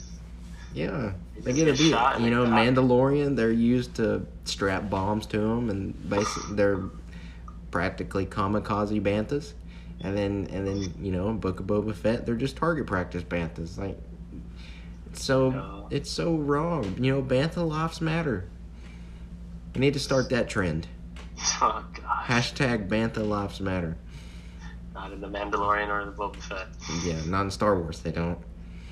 [0.75, 1.91] yeah They they get get beat.
[1.91, 2.47] shot You know.
[2.47, 6.81] Mandalorian they're used to strap bombs to them, and basically they're
[7.71, 9.53] practically kamikaze banthas.
[10.01, 13.77] And then and then you know, Book of Boba Fett they're just target practice banthas.
[13.79, 13.99] Like
[15.11, 15.87] it's so No.
[15.91, 16.95] it's so wrong.
[16.99, 18.45] You know, bantha lives matter.
[19.75, 20.87] You need to start that trend.
[21.61, 21.85] Oh
[22.25, 23.97] Hashtag bantha lives matter.
[25.07, 26.67] Not in the Mandalorian or the Boba Fett.
[27.05, 28.39] Yeah, not in Star Wars they don't.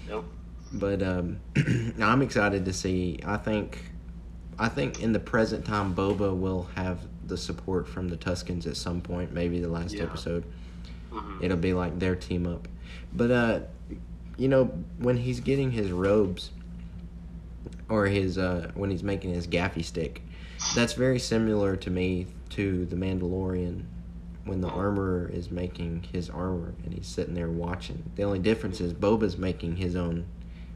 [0.08, 0.24] Nope.
[0.72, 1.40] But um,
[2.00, 3.18] I'm excited to see.
[3.24, 3.90] I think,
[4.58, 8.76] I think in the present time, Boba will have the support from the Tuskens at
[8.76, 9.32] some point.
[9.32, 10.04] Maybe the last Yeah.
[10.04, 10.44] episode,
[11.10, 12.68] hmm it'll be like their team up.
[13.12, 13.60] But uh,
[14.36, 14.66] you know,
[14.98, 16.50] when he's getting his robes,
[17.88, 20.22] or his uh, when he's making his gaffi stick,
[20.76, 23.82] that's very similar to me to the Mandalorian.
[24.44, 28.78] When the armorer is making his armor and he's sitting there watching, the only difference
[28.80, 30.26] is Boba's making his own,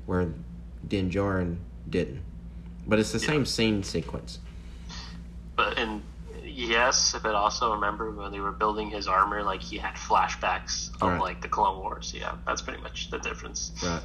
[0.06, 0.32] where
[0.86, 2.22] Din Djarin didn't.
[2.86, 3.26] But it's the Yeah.
[3.26, 4.38] same scene sequence.
[5.54, 6.02] But and
[6.42, 11.02] yes, but also remember when they were building his armor, like he had flashbacks of
[11.02, 11.20] Right.
[11.20, 12.14] like the Clone Wars.
[12.16, 13.72] Yeah, that's pretty much the difference.
[13.84, 14.02] Right.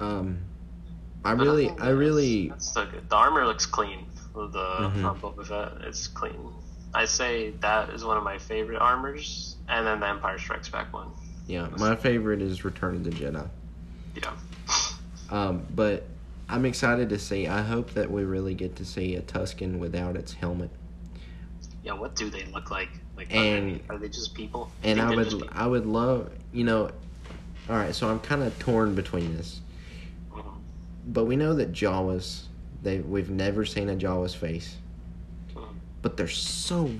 [0.00, 0.38] Um,
[1.24, 3.08] I But really, think I really, that's, so good.
[3.08, 4.06] The armor looks clean.
[4.34, 5.00] The Mhm.
[5.02, 6.52] from Boba Fett, it's clean.
[6.94, 10.92] I say that is one of my favorite armors, and then the Empire Strikes Back
[10.92, 11.08] one.
[11.46, 13.48] yeah, my favorite is Return of the Jedi.
[14.14, 14.32] Yeah.
[15.30, 16.04] Um, but
[16.48, 17.46] I'm excited to see.
[17.46, 20.70] I hope that we really get to see a Tusken without its helmet.
[21.84, 22.88] Yeah, what do they look like?
[23.16, 24.70] Like, And- are they just people?
[24.82, 25.48] And I would?
[25.52, 26.90] I would love, you know.
[27.68, 29.60] All right, so I'm kind of torn between this,
[30.32, 30.42] Mhm.
[31.08, 32.44] but we know that Jawas,
[32.82, 34.76] they we've never seen a Jawa's face.
[36.08, 36.90] But they're so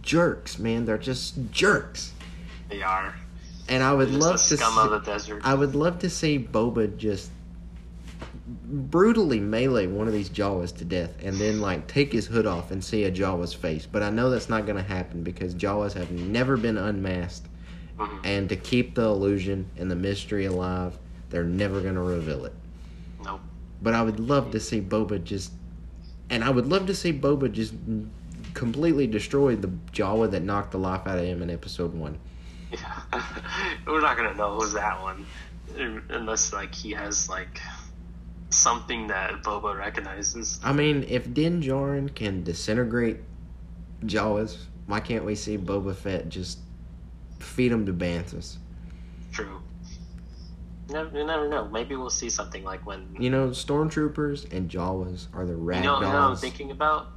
[0.00, 0.86] jerks, man.
[0.86, 2.12] They're just jerks,
[2.70, 3.14] They are.
[3.68, 4.56] and I would love to.
[4.56, 5.42] scum see, of the desert.
[5.44, 7.30] I would love to see Boba just
[8.66, 12.70] brutally melee one of these Jawas to death and then like take his hood off
[12.70, 13.86] and see a Jawa's face.
[13.86, 17.46] But I know that's not going to happen because Jawas have never been unmasked
[17.98, 18.20] Mhm.
[18.24, 20.96] and to keep the illusion and the mystery alive,
[21.28, 22.54] they're never going to reveal it.
[23.22, 23.40] Nope.
[23.82, 25.52] But I would love to see Boba just
[26.30, 27.74] and I would love to see Boba just
[28.54, 32.18] completely destroyed the Jawa that knocked the life out of him in episode 1.
[32.72, 33.02] Yeah.
[33.86, 35.26] We're not gonna know who's that one
[35.76, 37.60] unless like he has like
[38.50, 40.60] something that Boba recognizes.
[40.62, 43.18] I mean, if Din Djarin can disintegrate
[44.04, 46.58] Jawas, why can't we see Boba Fett just
[47.38, 48.56] feed them to banthas?
[49.32, 49.60] True.
[50.88, 51.68] You never, you never know.
[51.68, 55.84] Maybe we'll see something like when You know, stormtroopers and Jawas are the you rag
[55.84, 57.08] know, you know what I'm thinking about.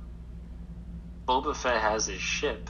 [1.28, 2.70] Boba Fett has his ship.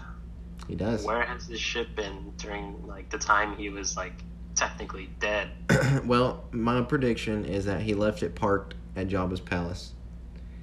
[0.68, 1.04] he does.
[1.04, 4.14] Where has his ship been during like the time he was like
[4.56, 5.50] technically dead?
[6.06, 9.92] well, my prediction is that he left it parked at Jabba's palace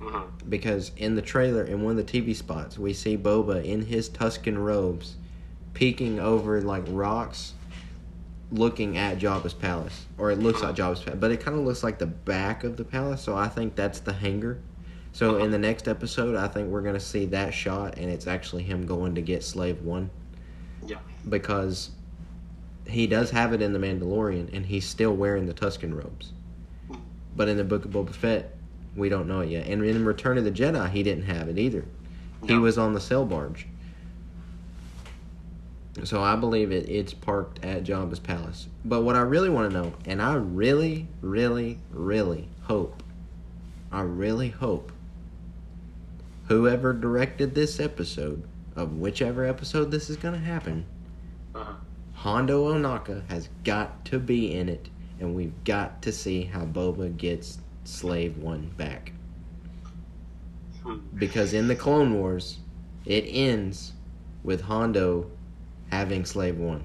[0.01, 3.87] hmm because in the trailer, in one of the TV spots, we see Boba in
[3.87, 5.15] his Tusken robes,
[5.73, 7.55] peeking over like rocks,
[8.51, 11.85] looking at Jabba's palace, or it looks like Jabba's palace, but it kind of looks
[11.85, 13.23] like the back of the palace.
[13.23, 14.59] So I think that's the hangar.
[15.12, 18.62] So in the next episode, I think we're gonna see that shot, and it's actually
[18.62, 20.11] him going to get Slave One.
[20.87, 20.98] Yeah.
[21.29, 21.90] Because
[22.88, 26.33] he does have it in the Mandalorian, and he's still wearing the Tusken robes.
[27.37, 28.55] But in the Book of Boba Fett,
[28.96, 29.66] we don't know it yet.
[29.66, 31.85] And in Return of the Jedi, he didn't have it either.
[32.46, 32.61] He No.
[32.61, 33.66] was on the sail barge.
[36.05, 38.66] So I believe it, it's parked at Jabba's palace.
[38.85, 43.03] But what I really want to know, and I really, really, really hope,
[43.90, 44.92] I really hope,
[46.49, 48.43] whoever directed this episode,
[48.77, 50.85] of whichever episode this is going to happen,
[51.55, 51.75] Uh-huh.
[52.15, 54.89] Hondo Ohnaka has got to be in it,
[55.21, 59.13] and we've got to see how Boba gets Slave One back.
[60.83, 60.99] Hmm.
[61.17, 62.59] Because in the Clone Wars,
[63.07, 63.93] it ends
[64.45, 65.31] with Hondo
[65.91, 66.83] having Slave One.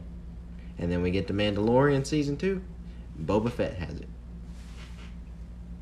[0.80, 2.62] and then we get to Mandalorian season two.
[3.26, 4.08] Boba Fett has it.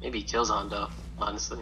[0.02, 0.90] Maybe he kills Hondo.
[1.18, 1.60] Honestly,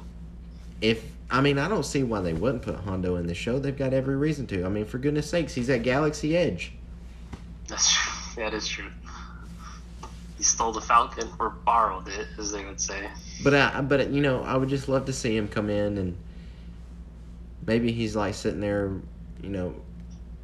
[0.81, 3.57] If I mean, I don't see why they wouldn't put Hondo in the show.
[3.57, 4.65] They've got every reason to.
[4.65, 6.73] I mean, for goodness sakes, he's at Galaxy Edge.
[7.67, 8.43] that's true.
[8.43, 8.89] That is true.
[10.37, 13.09] He stole the Falcon or borrowed it, as they would say.
[13.43, 16.17] But I, but you know, I would just love to see him come in and
[17.65, 18.91] maybe he's like sitting there,
[19.41, 19.75] you know,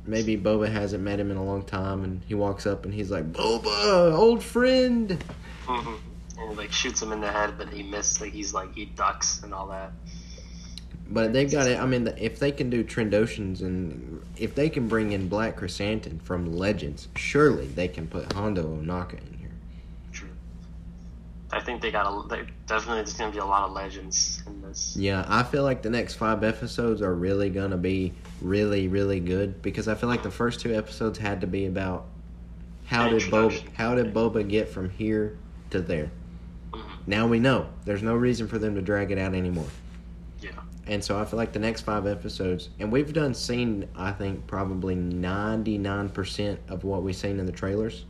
[0.06, 3.12] maybe Boba hasn't met him in a long time, and he walks up and he's
[3.12, 5.24] like, "Boba, old friend."
[5.68, 5.96] hmm
[6.39, 8.21] And like shoots him in the head, but he missed.
[8.21, 9.91] Like he's like he ducks and all that.
[11.12, 11.80] But they've got it.
[11.80, 16.21] I mean, if they can do Trandoshans and if they can bring in Black Krrsantan
[16.21, 19.52] from Legends, surely they can put Hondo Ohnaka in here.
[20.12, 20.30] True.
[21.52, 22.28] I think they got a.
[22.28, 24.95] They, definitely, there's gonna be a lot of legends in this.
[24.95, 29.63] Yeah, I feel like the next five episodes are really gonna be really, really good
[29.63, 32.06] because I feel like the first two episodes had to be about
[32.86, 35.39] how did Boba how did Boba get from here
[35.71, 36.12] to there.
[37.10, 37.65] Now we know.
[37.86, 39.65] There's no reason for them to drag it out anymore.
[40.41, 40.52] Yeah.
[40.86, 44.45] And so I feel like the next five episodes, and we've done seen, I think,
[44.45, 48.06] probably 99% of what we've seen in the trailers.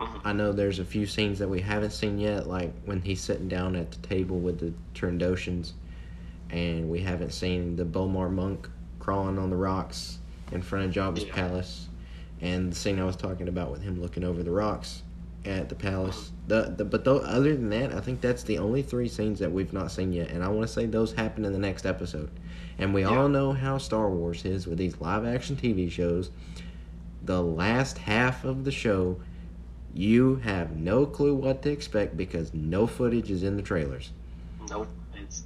[0.00, 0.20] Mhm.
[0.24, 3.46] I know there's a few scenes that we haven't seen yet, like when he's sitting
[3.46, 5.70] down at the table with the Trandoshans,
[6.50, 8.68] and we haven't seen the B'omarr monk
[8.98, 10.18] crawling on the rocks
[10.50, 11.34] in front of Jabba's Yeah.
[11.34, 11.88] palace,
[12.40, 15.03] and the scene I was talking about with him looking over the rocks
[15.44, 16.30] at the palace.
[16.46, 19.50] The, the but though other than that, I think that's the only three scenes that
[19.52, 22.30] we've not seen yet, and I want to say those happen in the next episode.
[22.78, 23.08] And we Yeah.
[23.16, 26.30] all know how Star Wars is with these live action TV shows.
[27.24, 29.20] The last half of the show,
[29.94, 34.10] you have no clue what to expect because no footage is in the trailers.
[34.68, 34.88] Nope.
[35.14, 35.44] It's.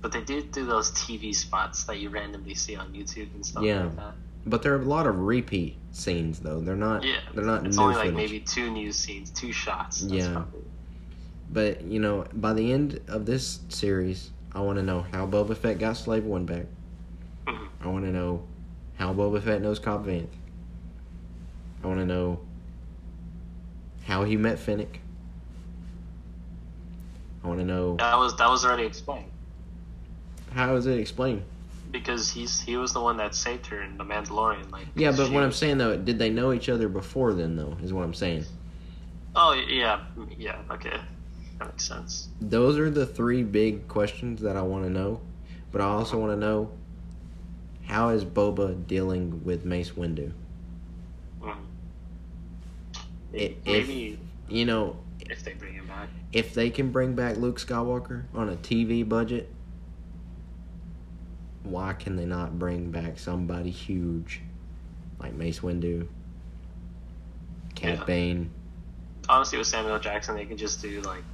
[0.00, 3.64] But they do do those TV spots that you randomly see on YouTube and stuff
[3.64, 3.84] Yeah.
[3.84, 4.14] like that.
[4.46, 6.60] But there are a lot of repeat scenes though.
[6.60, 7.02] They're not.
[7.02, 7.16] Yeah.
[7.34, 8.08] They're not It's new only footage.
[8.12, 10.00] like maybe two new scenes, two shots.
[10.00, 10.32] That's Yeah.
[10.32, 10.60] Probably,
[11.50, 15.56] But you know, by the end of this series, I want to know how Boba
[15.56, 16.66] Fett got Slave One back.
[17.46, 17.68] Mhm.
[17.82, 18.42] I want to know
[18.96, 20.28] how Boba Fett knows Cobb Vanth.
[21.82, 22.40] I want to know
[24.04, 25.00] how he met Fennec.
[27.42, 29.30] I want to know That was that was already explained
[30.52, 31.42] how is it explained.
[31.94, 34.70] Because he's he was the one that saved her in the Mandalorian.
[34.70, 37.78] Like Yeah, but what I'm saying though, did they know each other before then though?
[37.82, 38.44] Is what I'm saying.
[39.34, 40.00] Oh yeah,
[40.36, 40.58] yeah.
[40.72, 40.98] Okay,
[41.58, 42.28] that makes sense.
[42.40, 45.20] Those are the three big questions that I want to know,
[45.72, 46.70] but I also want to know
[47.84, 50.32] how is Boba dealing with Mace Windu?
[51.42, 51.56] Mm.
[53.32, 56.08] If- Maybe You know, if they bring him back.
[56.32, 59.50] if they can bring back Luke Skywalker on a TV budget,
[61.64, 64.40] why can they not bring back somebody huge
[65.18, 66.06] like Mace Windu,
[67.74, 68.04] Cad Yeah.
[68.04, 68.50] Bane?
[69.28, 71.24] honestly with Samuel Jackson they could just do like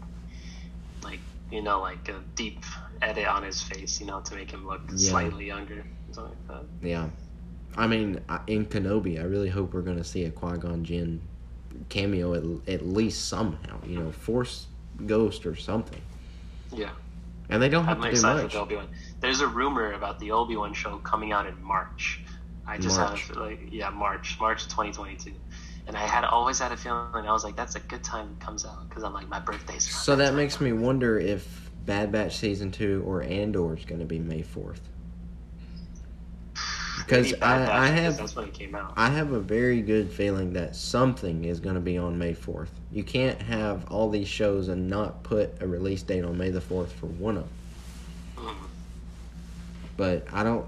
[1.02, 1.18] like
[1.50, 2.62] you know like a deep
[3.02, 5.10] edit on his face you know to make him look Yeah.
[5.10, 7.08] slightly younger something like that Yeah,
[7.76, 11.20] I mean, in Kenobi, I really hope we're gonna see a Qui Gon Jinn
[11.88, 13.78] cameo at, at least somehow.
[13.86, 14.66] You know, Force
[15.06, 16.00] Ghost or something.
[16.72, 16.90] yeah
[17.48, 18.56] And they don't have I'm to do much.
[19.20, 22.20] For the Obi-Wan there's a rumor about the Obi-Wan show coming out in March
[22.66, 23.28] I just March.
[23.28, 25.32] have like yeah March March 2022
[25.86, 28.44] and I had always had a feeling I was like that's a good time it
[28.44, 30.36] comes out because I'm like my birthday's So that time.
[30.36, 34.42] makes me wonder if Bad Batch season two or Andor is going to be May
[34.42, 34.82] fourth.
[36.96, 39.40] Because Maybe Bad Batch, I, I have that's when it came out I have a
[39.40, 42.80] very good feeling that something is going to be on May fourth.
[42.92, 46.60] You can't have all these shows and not put a release date on May the
[46.60, 47.59] fourth for one of them.
[50.00, 50.64] But I don't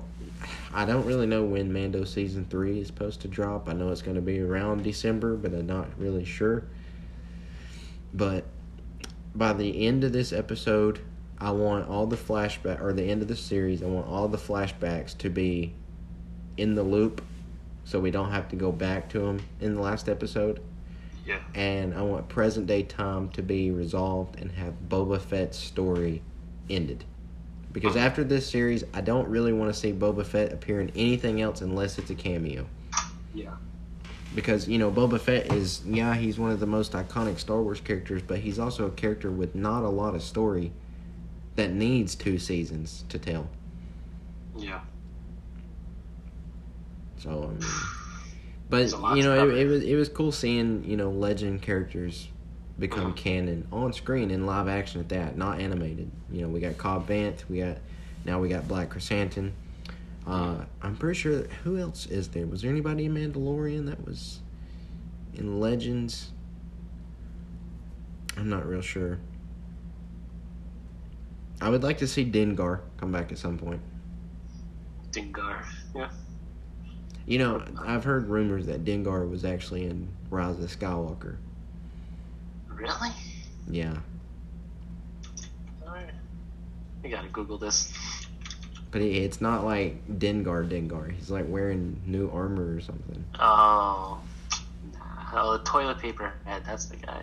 [0.75, 3.67] I don't really know when Mando season three is supposed to drop.
[3.67, 6.65] I know it's going to be around December, but I'm not really sure.
[8.13, 8.45] But
[9.35, 11.01] by the end of this episode,
[11.39, 13.83] I want all the flashback or the end of the series.
[13.83, 15.73] I want all the flashbacks to be
[16.59, 17.25] in the loop,
[17.85, 20.61] so we don't have to go back to them in the last episode.
[21.25, 26.21] yeah And I want present day time to be resolved and have Boba Fett's story
[26.69, 27.07] ended.
[27.73, 31.41] Because after this series, I don't really want to see Boba Fett appear in anything
[31.41, 32.67] else unless it's a cameo.
[33.35, 33.57] yeah
[34.35, 37.81] Because, you know, Boba Fett is, yeah, he's one of the most iconic Star Wars
[37.81, 40.73] characters, but he's also a character with not a lot of story
[41.57, 43.49] that needs two seasons to tell.
[44.57, 44.81] yeah
[47.19, 47.61] So, I mean,
[48.69, 52.29] but you know, it, it was it was cool seeing you know legend characters
[52.79, 56.11] become canon on screen in live action at that, not animated.
[56.31, 57.79] You know, we got Cobb Vanth, we got
[58.25, 59.53] now we got Black Krrsantan.
[60.27, 62.47] Uh, I'm pretty sure who else is there?
[62.47, 64.41] Was there anybody in Mandalorian that was
[65.35, 66.31] in Legends,
[68.37, 69.19] I'm not real sure.
[71.61, 73.81] I would like to see Dengar come back at some point.
[75.13, 75.65] Dengar.
[75.95, 76.11] Yeah.
[77.27, 81.37] You know, I've heard rumors that Dengar was actually in Rise of Skywalker.
[82.83, 83.11] Really?
[83.71, 83.95] Yeah,
[85.87, 86.11] Alright.
[87.05, 87.93] I gotta Google this.
[88.91, 91.13] but it's not like Dengar Dengar.
[91.13, 93.25] He's like wearing new armor or something.
[93.39, 94.21] Oh.
[94.95, 94.99] Nah.
[95.33, 96.65] Oh, the toilet paper head.
[96.67, 97.23] That's the guy.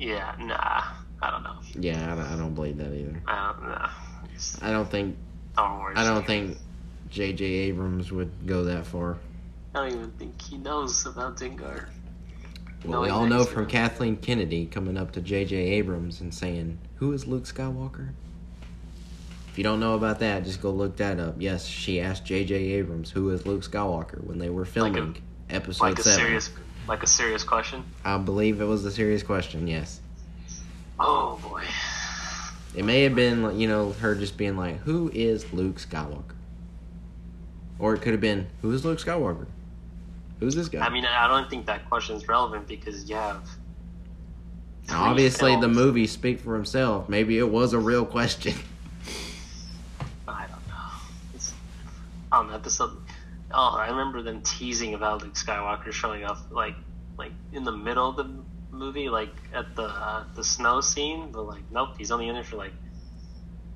[0.00, 0.34] Yeah.
[0.40, 0.82] Nah.
[1.22, 1.56] I don't know.
[1.78, 3.22] Yeah, I don't, I don't believe that either.
[3.28, 3.88] I don't know.
[4.60, 5.16] I don't think
[5.52, 5.96] Star Wars.
[5.96, 6.58] I don't think
[7.10, 7.44] J.J.
[7.44, 9.18] Abrams would go that far.
[9.74, 11.86] I don't even think he knows about Dengar.
[12.84, 13.66] Well, No, we all know from.
[13.66, 15.56] Kathleen Kennedy coming up to J.J.
[15.56, 18.10] Abrams and saying, "Who is Luke Skywalker?"
[19.50, 21.36] If you don't know about that, just go look that up.
[21.38, 22.54] Yes, she asked J.J.
[22.54, 25.16] Abrams, "Who is Luke Skywalker?" when they were filming
[25.48, 26.18] episode Like a seven.
[26.26, 26.50] serious,
[26.88, 27.84] like a serious question.
[28.04, 29.66] I believe it was a serious question.
[29.68, 30.00] Yes,
[30.98, 31.64] Oh boy.
[32.74, 36.34] it may have been, you know, her just being like, "Who is Luke Skywalker?"
[37.78, 39.46] Or it could have been, "Who is Luke Skywalker?"
[40.40, 40.84] Who's this guy?
[40.84, 43.48] I mean, I don't think that question is relevant because you have.
[44.88, 47.08] Now, obviously, the movie speak for himself.
[47.08, 48.54] Maybe it was a real question.
[50.28, 50.90] I don't know.
[51.34, 51.54] It's
[52.30, 52.96] on episode.
[53.50, 56.74] Oh, I remember them teasing about Luke Skywalker showing up, like,
[57.16, 58.28] like in the middle of the
[58.72, 61.30] movie, like at the uh, the snow scene.
[61.32, 62.72] But like, nope, he's only in it for like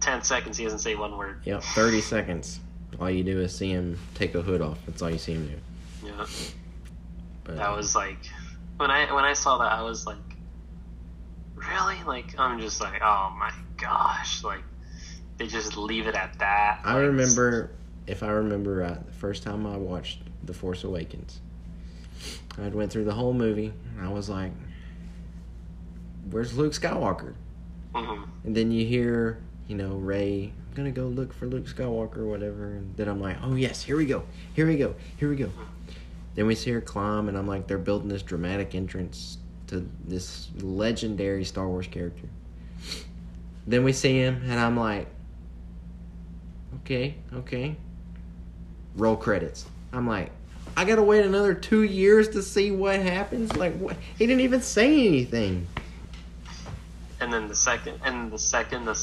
[0.01, 0.57] ten seconds.
[0.59, 1.41] He doesn't say one word.
[1.45, 2.61] Yep, 30 seconds.
[3.01, 4.79] All you do is see him take a hood off.
[4.87, 5.55] That's all you see him do.
[6.05, 6.27] Yeah,
[7.45, 8.19] But, that was like
[8.77, 10.17] when I when I saw that, I was like,
[11.55, 11.97] really?
[12.07, 14.45] Like, I'm just like, oh my gosh!
[14.45, 14.63] Like,
[15.37, 16.81] they just leave it at that.
[16.85, 17.71] I Like, remember,
[18.07, 21.41] if I remember right, the first time I watched The Force Awakens,
[22.57, 24.53] I went through the whole movie, and I was like,
[26.31, 27.35] where's Luke Skywalker?
[27.95, 28.29] mhm.
[28.45, 32.27] And then you hear, you know, Rey, I'm gonna go look for Luke Skywalker or
[32.27, 32.67] whatever.
[32.67, 34.25] And then I'm like, oh yes, here we go,
[34.55, 35.51] here we go, here we go.
[36.35, 40.49] Then we see her climb, and I'm like, they're building this dramatic entrance to this
[40.61, 42.29] legendary Star Wars character.
[43.67, 45.09] Then we see him, and I'm like,
[46.77, 47.77] okay, okay.
[48.97, 49.67] Roll credits.
[49.93, 50.31] I'm like,
[50.77, 53.57] I gotta wait another two years to see what happens.
[53.57, 53.97] Like, what?
[54.17, 55.67] He didn't even say anything.
[57.21, 58.95] And then the second, and the second, the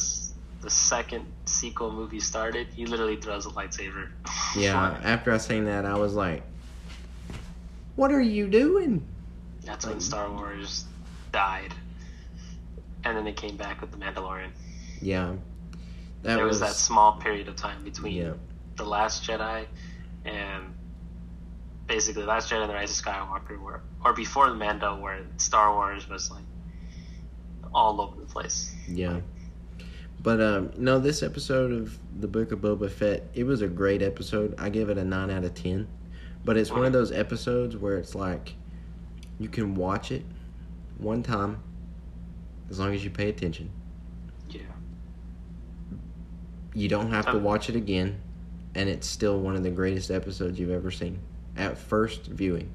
[0.61, 4.09] the second sequel movie started, he literally throws a lightsaber.
[4.57, 6.43] Yeah, after I seen that, I was like,
[7.95, 9.05] "What are you doing?"
[9.63, 10.85] That's when Star Wars
[11.31, 11.73] died,
[13.03, 14.51] and then they came back with the Mandalorian.
[15.01, 15.35] Yeah,
[16.21, 18.33] that there was, was, that small period of time between yeah,
[18.77, 19.65] the Last Jedi
[20.25, 20.73] and
[21.87, 25.19] basically the Last Jedi and the Rise of Skywalker, where or before the Mando, where
[25.37, 26.43] Star Wars was like
[27.73, 28.73] all over the place.
[28.87, 29.19] yeah.
[30.21, 34.01] But um, no, this episode of the Book of Boba Fett, it was a great
[34.01, 34.55] episode.
[34.57, 35.87] I give it a nine out of ten.
[36.45, 38.53] But it's one of those episodes where it's like
[39.39, 40.23] you can watch it
[40.99, 41.61] one time
[42.69, 43.71] as long as you pay attention.
[44.49, 44.61] Yeah.
[46.75, 48.21] You don't have to watch it again,
[48.75, 51.19] and it's still one of the greatest episodes you've ever seen
[51.57, 52.69] at first viewing.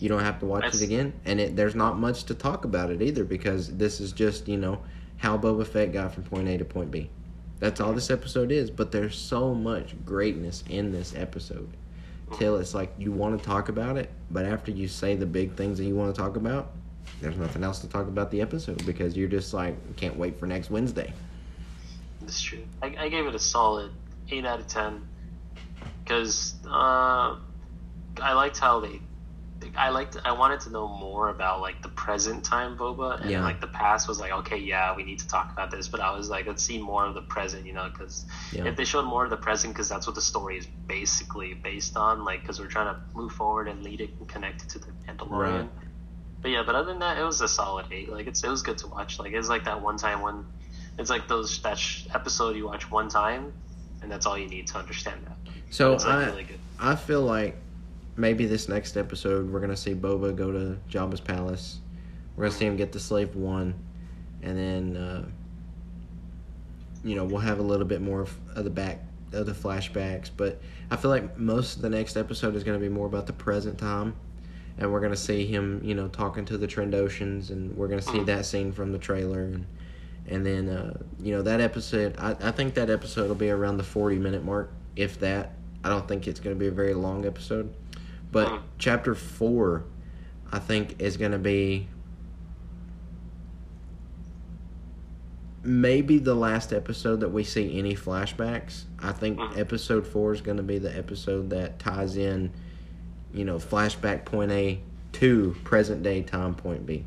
[0.00, 2.64] You don't have to watch That's- it again, and it, there's not much to talk
[2.64, 4.82] about it either because this is just you know
[5.18, 7.08] how Boba Fett got from point A to point B.
[7.60, 11.68] That's all this episode is, but there's so much greatness in this episode.
[12.38, 15.54] Till it's like you want to talk about it, but after you say the big
[15.54, 16.72] things that you want to talk about,
[17.20, 20.46] there's nothing else to talk about the episode because you're just like can't wait for
[20.46, 21.12] next Wednesday.
[22.20, 22.64] That's true.
[22.82, 23.92] I, I gave it a solid
[24.30, 25.06] eight out of ten
[26.02, 27.36] because uh,
[28.20, 29.00] I liked how they.
[29.76, 30.16] I liked.
[30.24, 33.42] I wanted to know more about like the present time Boba and Yeah.
[33.42, 35.88] like the past was like okay, yeah, we need to talk about this.
[35.88, 38.64] But I was like, let's see more of the present, you know, because Yeah.
[38.66, 41.96] if they showed more of the present, because that's what the story is basically based
[41.96, 44.78] on, like because we're trying to move forward and lead it and connect it to
[44.78, 45.60] the Mandalorian.
[45.62, 45.68] Right.
[46.42, 48.08] But yeah, but other than that, it was a solid eight.
[48.10, 49.18] Like it's it was good to watch.
[49.18, 50.44] Like it's like that one time when
[50.98, 53.52] it's like those that sh- episode you watch one time,
[54.02, 55.36] and that's all you need to understand that.
[55.70, 56.58] So it's like I really good.
[56.78, 57.56] I feel like
[58.16, 61.78] maybe this next episode we're gonna see Boba go to Jabba's palace.
[62.36, 63.74] We're gonna see him get the slave one,
[64.42, 65.24] and then uh,
[67.04, 69.00] you know we'll have a little bit more of, of the back
[69.32, 70.30] of the flashbacks.
[70.36, 70.60] But
[70.90, 73.78] I feel like most of the next episode is gonna be more about the present
[73.78, 74.14] time,
[74.78, 78.18] and we're gonna see him you know talking to the Trandoshans, and we're gonna see
[78.18, 78.26] Mhm.
[78.26, 79.66] that scene from the trailer and.
[80.26, 83.76] And then, uh, you know, that episode, I, I think that episode will be around
[83.76, 85.52] the 40 minute mark, if that.
[85.84, 87.68] I don't think it's going to be a very long episode.
[88.34, 88.58] But Mhm.
[88.78, 89.84] chapter four,
[90.50, 91.86] I think, is going to be
[95.62, 98.82] maybe the last episode that we see any flashbacks.
[98.98, 99.56] I think Mhm.
[99.56, 102.50] episode four is going to be the episode that ties in,
[103.32, 104.80] you know, flashback point A
[105.12, 107.04] to present day time point B.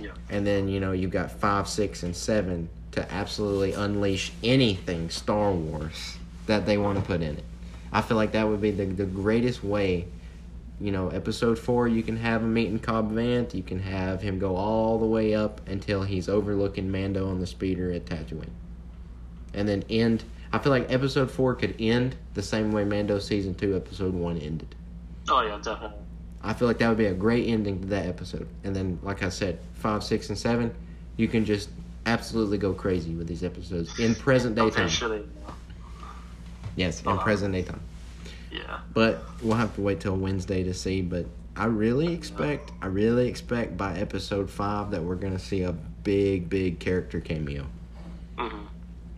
[0.00, 0.10] Yeah.
[0.28, 5.52] And then, you know, you've got five, six, and seven to absolutely unleash anything Star
[5.52, 7.44] Wars that they want to put in it.
[7.92, 10.08] I feel like that would be the, the greatest way.
[10.80, 13.52] You know, episode four, you can have him meeting Cobb Vanth.
[13.52, 17.46] You can have him go all the way up until he's overlooking Mando on the
[17.46, 18.50] speeder at Tatooine.
[19.54, 20.22] And then end.
[20.52, 24.38] I feel like episode four could end the same way Mando season two, episode one
[24.38, 24.74] ended.
[25.28, 25.98] Oh yeah, definitely.
[26.42, 28.48] I feel like that would be a great ending to that episode.
[28.62, 30.72] And then, like I said, five, six, and seven,
[31.16, 31.70] you can just
[32.06, 35.30] absolutely go crazy with these episodes in present day time.
[36.76, 37.80] Yes, in present day time.
[38.50, 38.80] Yeah.
[38.94, 41.02] But we'll have to wait till Wednesday to see.
[41.02, 41.26] But
[41.56, 46.48] I really expect, I really expect by episode five that we're gonna see a big,
[46.48, 47.66] big character cameo.
[48.38, 48.64] hmm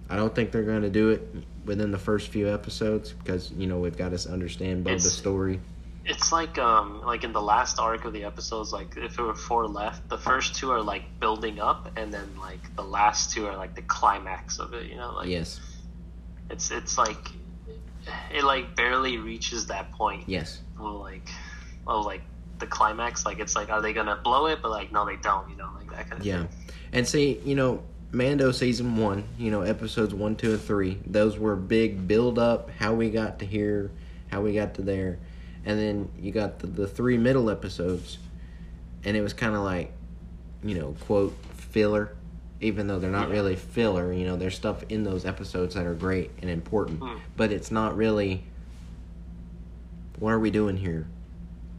[0.09, 1.22] I don't think they're gonna do it
[1.64, 5.61] within the first few episodes because you know we've got to understand Boba's It's- story.
[6.07, 9.35] It's like um like in the last arc of the episodes, like if there were
[9.35, 13.47] four left, the first two are like building up, and then like the last two
[13.47, 14.87] are like the climax of it.
[14.91, 15.61] You know, like yes,
[16.49, 17.31] it's it's like
[18.32, 20.24] it like barely reaches that point.
[20.26, 21.28] yes, Of like
[21.86, 22.22] of like
[22.59, 23.24] the climax.
[23.24, 24.61] Like it's like are they gonna blow it?
[24.62, 25.48] But like no, they don't.
[25.51, 26.38] You know, like that kind of yeah.
[26.38, 26.48] thing.
[26.92, 27.82] And see, you know,
[28.12, 32.70] Mando season one, you know, episodes one, two, and three, those were big build up,
[32.70, 33.92] how we got to here,
[34.30, 35.18] how we got to there.
[35.64, 38.18] And then you got the, the three middle episodes,
[39.05, 39.92] and it was kind of like,
[40.64, 42.16] you know, quote, filler,
[42.61, 44.12] even though they're not really filler.
[44.12, 47.16] You know, there's stuff in those episodes that are great and important, Hmm.
[47.36, 48.44] but it's not really,
[50.18, 51.06] what are we doing here?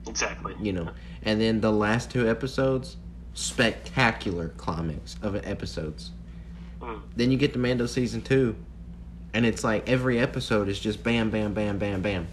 [0.07, 0.55] Exactly.
[0.59, 0.89] you know.
[1.23, 2.97] And then the last two episodes,
[3.35, 6.11] spectacular climax of episodes.
[6.81, 7.01] Mm.
[7.15, 8.55] Then you get to Mando season two,
[9.35, 12.27] and it's like every episode is just bam, bam, bam, bam, bam.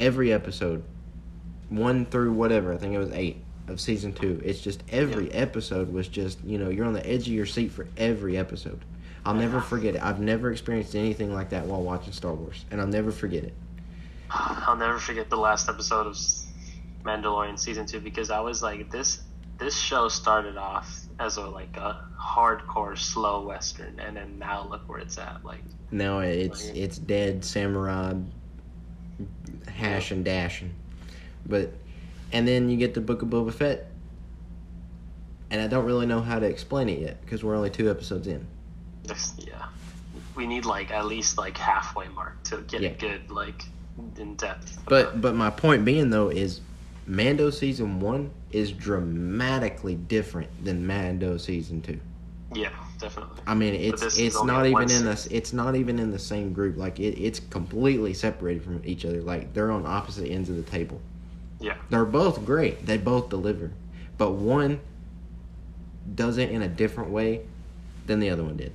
[0.00, 0.82] Every episode,
[1.68, 4.40] one through whatever I think it was eight of season two.
[4.44, 7.72] It's just every episode was just you know you're on the edge of your seat
[7.72, 8.80] for every episode.
[9.26, 10.02] I'll never forget it.
[10.02, 13.54] I've never experienced anything like that while watching Star Wars, and I'll never forget it.
[14.30, 16.16] I'll never forget the last episode of
[17.04, 19.22] Mandalorian season two because I was like, this
[19.58, 24.86] this show started off as a like a hardcore slow western, and then now look
[24.88, 25.44] where it's at.
[25.44, 28.14] Like, Now it's Like- it's dead samurai
[29.68, 30.74] hash and dashing,
[31.46, 31.72] but
[32.34, 33.86] and then you get the Book of Boba Fett,
[35.50, 38.26] and I don't really know how to explain it yet because we're only two episodes
[38.26, 38.46] in.
[39.38, 39.66] yeah,
[40.34, 42.90] we need like at least like halfway mark to get Yeah.
[42.90, 43.64] a good like
[44.18, 44.78] in depth.
[44.86, 46.60] But but my point being though is,
[47.06, 52.00] Mando season one is dramatically different than Mando season two.
[52.54, 53.40] yeah, definitely.
[53.46, 56.76] I mean, it's it's not even in the it's not even in the same group.
[56.76, 59.20] Like it, it's completely separated from each other.
[59.22, 61.00] Like they're on opposite ends of the table.
[61.60, 62.84] Yeah, They're both great.
[62.86, 63.70] They both deliver.
[64.18, 64.80] But one
[66.14, 67.42] does it in a different way
[68.06, 68.72] than the other one did.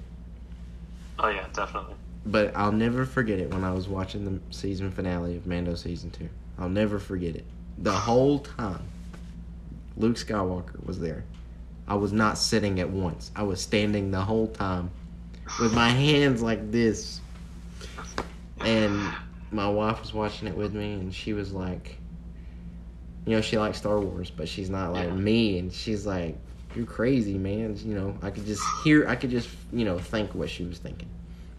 [1.19, 1.95] oh yeah, definitely.
[2.25, 6.11] But I'll never forget it when I was watching the season finale of Mando season
[6.11, 6.27] 2.
[6.57, 7.45] I'll never forget it.
[7.77, 8.83] The whole time
[9.95, 11.23] Luke Skywalker was there.
[11.87, 13.31] I was not sitting at once.
[13.35, 14.91] I was standing the whole time
[15.59, 17.21] with my hands like this.
[18.61, 19.13] And
[19.51, 21.97] my wife was watching it with me and she was like
[23.25, 25.15] you know, she likes Star Wars, but she's not like Yeah.
[25.15, 26.37] me and she's like
[26.75, 27.75] you're crazy, man.
[27.83, 30.77] You know, I could just hear I could just, you know, think what she was
[30.77, 31.09] thinking.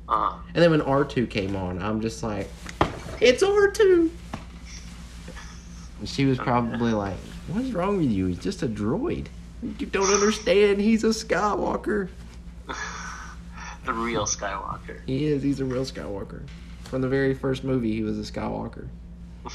[0.08, 2.48] Uh, And then when R2 came on, I'm just like,
[3.20, 4.10] it's R2.
[6.00, 7.16] And she was probably like,
[7.48, 8.26] what's wrong with you?
[8.26, 9.26] He's just a droid.
[9.62, 10.80] You don't understand.
[10.80, 12.08] He's a Skywalker.
[13.84, 15.00] the real Skywalker.
[15.06, 15.42] He is.
[15.42, 16.42] He's a real Skywalker.
[16.84, 18.88] From the very first movie, he was a Skywalker.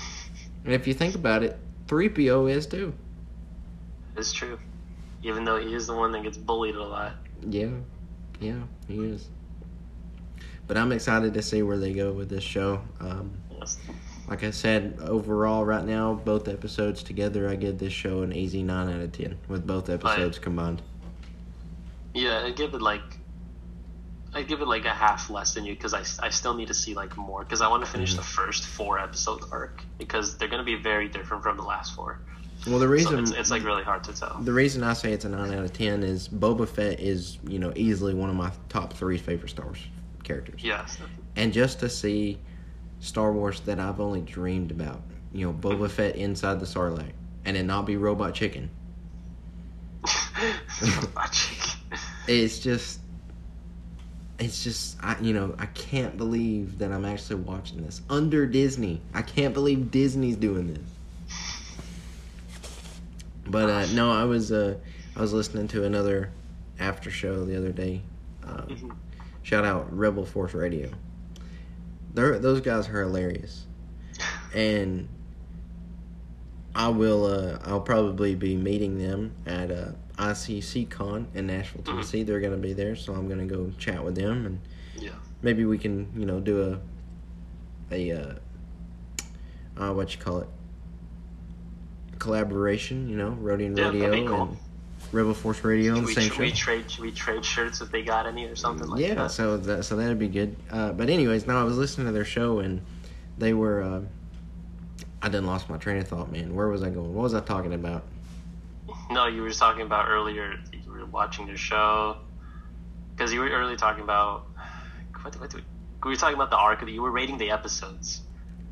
[0.64, 2.94] And if you think about it, 3PO is too.
[4.18, 4.58] It's true.
[5.24, 7.14] Even though he is the one that gets bullied a lot.
[7.48, 7.70] Yeah.
[8.40, 9.30] Yeah, he is.
[10.68, 12.82] But I'm excited to see where they go with this show.
[13.00, 13.78] Um, Yes.
[14.28, 18.64] Like I said, overall, right now, both episodes together, I give this show an easy
[18.64, 20.82] 9 out of 10 with both episodes combined.
[22.14, 23.15] Yeah, I give it like
[24.36, 26.74] I give it like a half less than you because I, I still need to
[26.74, 28.18] see like more because I want to finish Mhm.
[28.18, 32.20] the first four episode arc because they're gonna be very different from the last four.
[32.68, 34.38] Well, the So reason it's, it's like really hard to tell.
[34.42, 37.60] the reason I say it's a 9 out of 10 is Boba Fett is, you
[37.60, 39.80] know, easily one of my top three favorite Star Wars
[40.24, 40.64] characters.
[40.64, 40.98] Yes.
[41.38, 42.40] And just to see
[43.00, 47.12] Star Wars that I've only dreamed about, you know, Boba Fett inside the Sarlacc,
[47.46, 48.70] and it not be Robot Chicken.
[50.82, 51.80] Robot chicken.
[52.28, 53.00] It's just,
[54.40, 59.02] it's just, I you know, I can't believe that I'm actually watching this under Disney.
[59.14, 60.84] I can't believe Disney's doing this.
[63.48, 64.76] But uh, no, I was uh,
[65.16, 66.32] I was listening to another
[66.80, 68.02] after show the other day.
[68.44, 68.96] Uh, Mhm.
[69.44, 70.90] shout out Rebel Force Radio.
[72.14, 73.66] They're, those guys are hilarious,
[74.54, 75.08] and
[76.74, 77.26] I will.
[77.26, 81.86] Uh, I'll probably be meeting them at uh, ICC Con in Nashville, Mhm.
[81.86, 82.24] Tennessee.
[82.24, 84.60] They're going to be there, so I'm going to go chat with them, and
[84.98, 85.12] Yeah.
[85.42, 86.80] maybe we can, you know, do a
[87.94, 88.34] a uh,
[89.78, 90.48] uh, what you call it
[92.20, 93.08] collaboration.
[93.10, 94.42] You know, Rodian Yeah, Radio cool.
[94.44, 94.58] and
[95.12, 96.40] Rebel Force Radio on Should the we, same show.
[96.42, 96.92] we trade?
[96.92, 99.32] Should we trade shirts if they got any or something like yeah, that?
[99.32, 100.56] so that so that'd be good.
[100.72, 102.82] Uh, but anyways, now I was listening to their show and
[103.38, 103.82] they were.
[103.84, 104.02] Uh,
[105.22, 106.54] I done lost my train of thought, man.
[106.54, 107.14] Where was I going?
[107.14, 108.04] What was I talking about?
[109.10, 110.56] No, you were talking about earlier.
[110.72, 112.18] You were watching the show
[113.16, 114.48] because you were earlier talking about
[115.22, 115.64] what, what, what,
[116.04, 116.88] we were talking about the arc.
[116.88, 118.22] You were rating the episodes.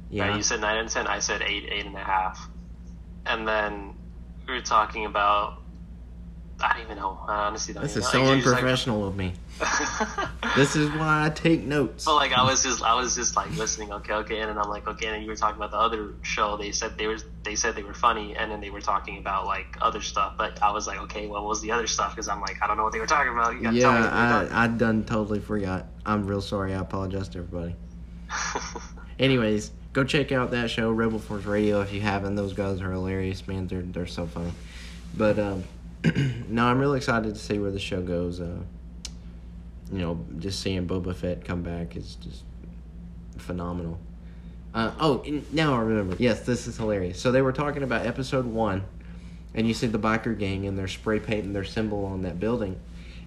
[0.10, 0.38] Yeah, Right?
[0.38, 1.08] You said nine and ten.
[1.08, 2.50] I said eight, eight and a half.
[3.26, 3.94] And then
[4.48, 5.62] we were talking about.
[6.60, 7.20] I don't even know.
[7.28, 7.84] I honestly don't.
[7.84, 8.10] this is know.
[8.10, 9.34] so Like, just unprofessional of me.
[10.56, 12.06] This is why I take notes.
[12.06, 14.70] But like I was just I was just like listening, okay, okay, and then I'm
[14.70, 16.58] like, okay, and you were talking about the other show.
[16.58, 19.48] They said they were they said they were funny, and then they were talking about
[19.48, 20.36] like other stuff.
[20.38, 22.12] But I was like, okay, well, what was the other stuff?
[22.12, 23.56] Because I'm like, I don't know what they were talking about.
[23.56, 25.88] You gotta tell me what they were Yeah, I I done totally forgot.
[26.06, 26.76] I'm real sorry.
[26.76, 27.76] I apologize to everybody.
[29.20, 32.36] Anyways, go check out that show, Rebel Force Radio, if you haven't.
[32.36, 33.66] Those guys are hilarious, man.
[33.66, 34.52] They're they're so funny.
[35.16, 35.64] But um,
[36.48, 38.40] no, I'm really excited to see where the show goes.
[38.40, 38.60] Uh,
[39.92, 42.44] you know, just seeing Boba Fett come back is just
[43.38, 44.00] phenomenal.
[44.74, 46.16] Uh, oh, now I remember.
[46.18, 47.20] Yes, this is hilarious.
[47.20, 48.84] So they were talking about episode one,
[49.54, 52.80] and you see the biker gang and they're spray painting their symbol on that building.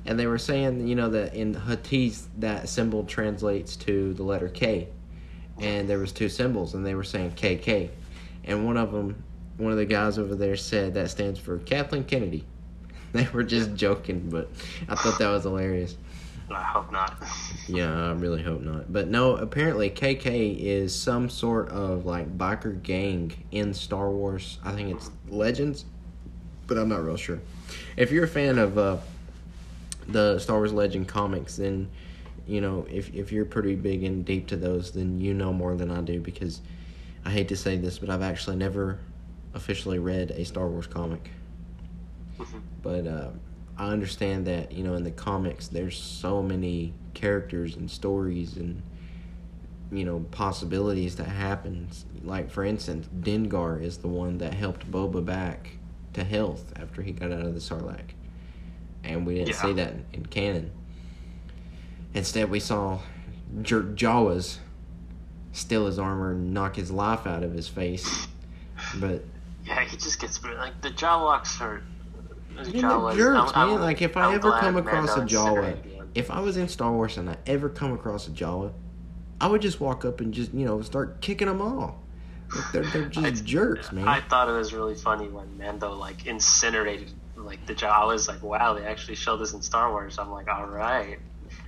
[0.04, 4.48] And they were saying, you know, that in Huttese that symbol translates to the letter
[4.48, 4.88] K,
[5.58, 7.90] and there was two symbols, and they were saying KK,
[8.44, 9.22] and one of them,
[9.56, 12.44] one of the guys over there said that stands for Kathleen Kennedy.
[13.12, 14.50] They were just joking, but
[14.90, 15.96] I thought that was hilarious.
[16.50, 17.14] I hope not.
[17.66, 18.92] Yeah, I really hope not.
[18.92, 24.58] But no, apparently KK is some sort of like biker gang in Star Wars.
[24.64, 25.84] I think it's Legends,
[26.66, 27.40] but I'm not real sure.
[27.96, 28.98] If you're a fan of uh,
[30.08, 31.88] the Star Wars Legend comics, then
[32.46, 35.74] you know if if you're pretty big and deep to those, then you know more
[35.74, 36.60] than I do because
[37.24, 39.00] I hate to say this, but I've actually never
[39.54, 41.28] officially read a Star Wars comic.
[42.38, 42.60] Mhm.
[42.82, 43.30] But uh,
[43.78, 48.82] I understand that you know in the comics there's so many characters and stories and
[49.92, 51.88] you know possibilities that happen.
[52.24, 55.72] Like for instance, Dengar is the one that helped Boba back
[56.14, 58.10] to health after he got out of the Sarlacc,
[59.04, 59.62] and we didn't Yeah.
[59.62, 60.70] see that in canon.
[62.14, 63.00] Instead, we saw
[63.62, 64.58] J- Jawas
[65.52, 68.26] steal his armor and knock his life out of his face.
[68.98, 69.24] But
[69.66, 71.82] Yeah, he just gets like the Jawaks are.
[72.56, 73.76] The And they're Jawas, jerks, I'm- man.
[73.76, 75.76] I'm- like if I I'm ever come across a Jawa,
[76.14, 78.72] if I was in Star Wars and I ever come across a Jawa,
[79.40, 82.02] I would just walk up and just you know start kicking them all.
[82.54, 84.08] Like they're they're just I- jerks, man.
[84.08, 87.90] I thought it was really funny when Mando like incinerated like the Jawa.
[87.90, 90.18] I was like, wow, they actually showed this in Star Wars.
[90.18, 91.18] I'm like, all right.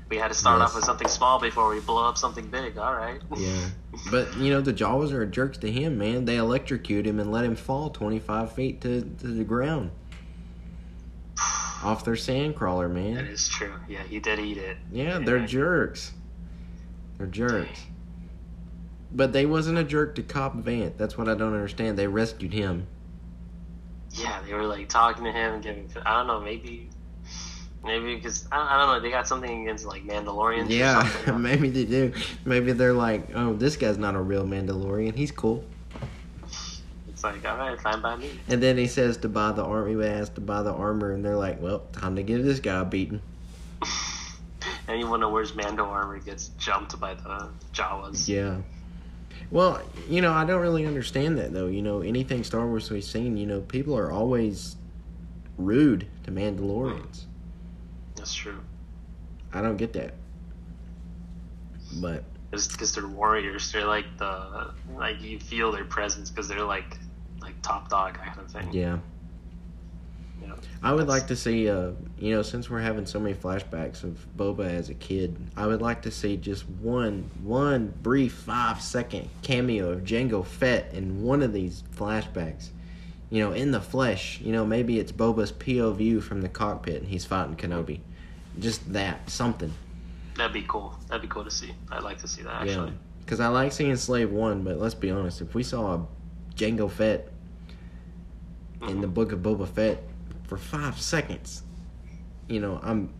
[0.08, 0.70] We had to start Yes.
[0.70, 2.78] off with something small before we blow up something big.
[2.78, 3.20] All right.
[3.36, 3.66] yeah,
[4.10, 6.24] but you know the Jawas are jerks to him, man.
[6.24, 9.90] They electrocute him and let him fall twenty five feet to to the ground
[11.82, 13.18] off their sandcrawler, man.
[13.26, 13.72] is true.
[13.88, 14.76] Yeah, he did eat it.
[14.92, 16.12] Yeah, they're jerks.
[17.18, 17.80] They're jerks.
[19.10, 20.96] But they wasn't a jerk to Cobb Vanth.
[20.98, 21.98] That's what I don't understand.
[21.98, 22.86] They rescued him.
[24.10, 25.90] Yeah, they were like talking to him and giving.
[26.04, 26.88] I don't know, maybe,
[27.84, 29.00] maybe because I, I don't know.
[29.00, 30.68] They got something against like Mandalorians.
[30.68, 31.42] Or Yeah, something.
[31.42, 32.12] maybe they do.
[32.44, 35.14] Maybe they're like, oh, this guy's not a real Mandalorian.
[35.14, 35.64] He's cool.
[37.18, 38.30] It's like, all right, fine by me.
[38.46, 41.24] And then he says to buy the army He asks to buy the armor, and
[41.24, 43.20] they're like, well, time to give this guy a beating.
[44.88, 48.28] Anyone who wears Mando armor gets jumped by the Jawas.
[48.28, 48.58] Yeah.
[49.50, 51.66] Well, you know, I don't really understand that though.
[51.66, 54.76] You know, anything Star Wars we've seen, you know, people are always
[55.56, 57.24] rude to Mandalorians.
[57.24, 57.30] Hmm.
[58.14, 58.60] That's true.
[59.52, 60.14] I don't get that.
[62.00, 63.72] But because they're warriors.
[63.72, 66.96] They're like the like you feel their presence because they're like
[67.48, 68.68] like top dog kind of thing.
[68.72, 68.98] yeah.
[70.40, 73.34] You know, I would like to see, uh, you know, since we're having so many
[73.34, 78.34] flashbacks of Boba as a kid, I would like to see just one, one brief
[78.34, 82.68] five second cameo of Jango Fett in one of these flashbacks.
[83.30, 84.40] You know, in the flesh.
[84.40, 88.00] You know, maybe it's Boba's POV from the cockpit and he's fighting Kenobi.
[88.60, 89.72] Just that, something.
[90.36, 90.96] that'd be cool.
[91.08, 91.72] That'd be cool to see.
[91.90, 92.72] I'd like to see that Yeah.
[92.72, 92.92] actually.
[93.20, 96.06] Because I like seeing Slave One, but let's be honest, if we saw a
[96.54, 97.28] Jango Fett
[98.82, 100.02] in the book of Boba Fett
[100.44, 101.62] for five seconds.
[102.48, 103.12] You know, I'm.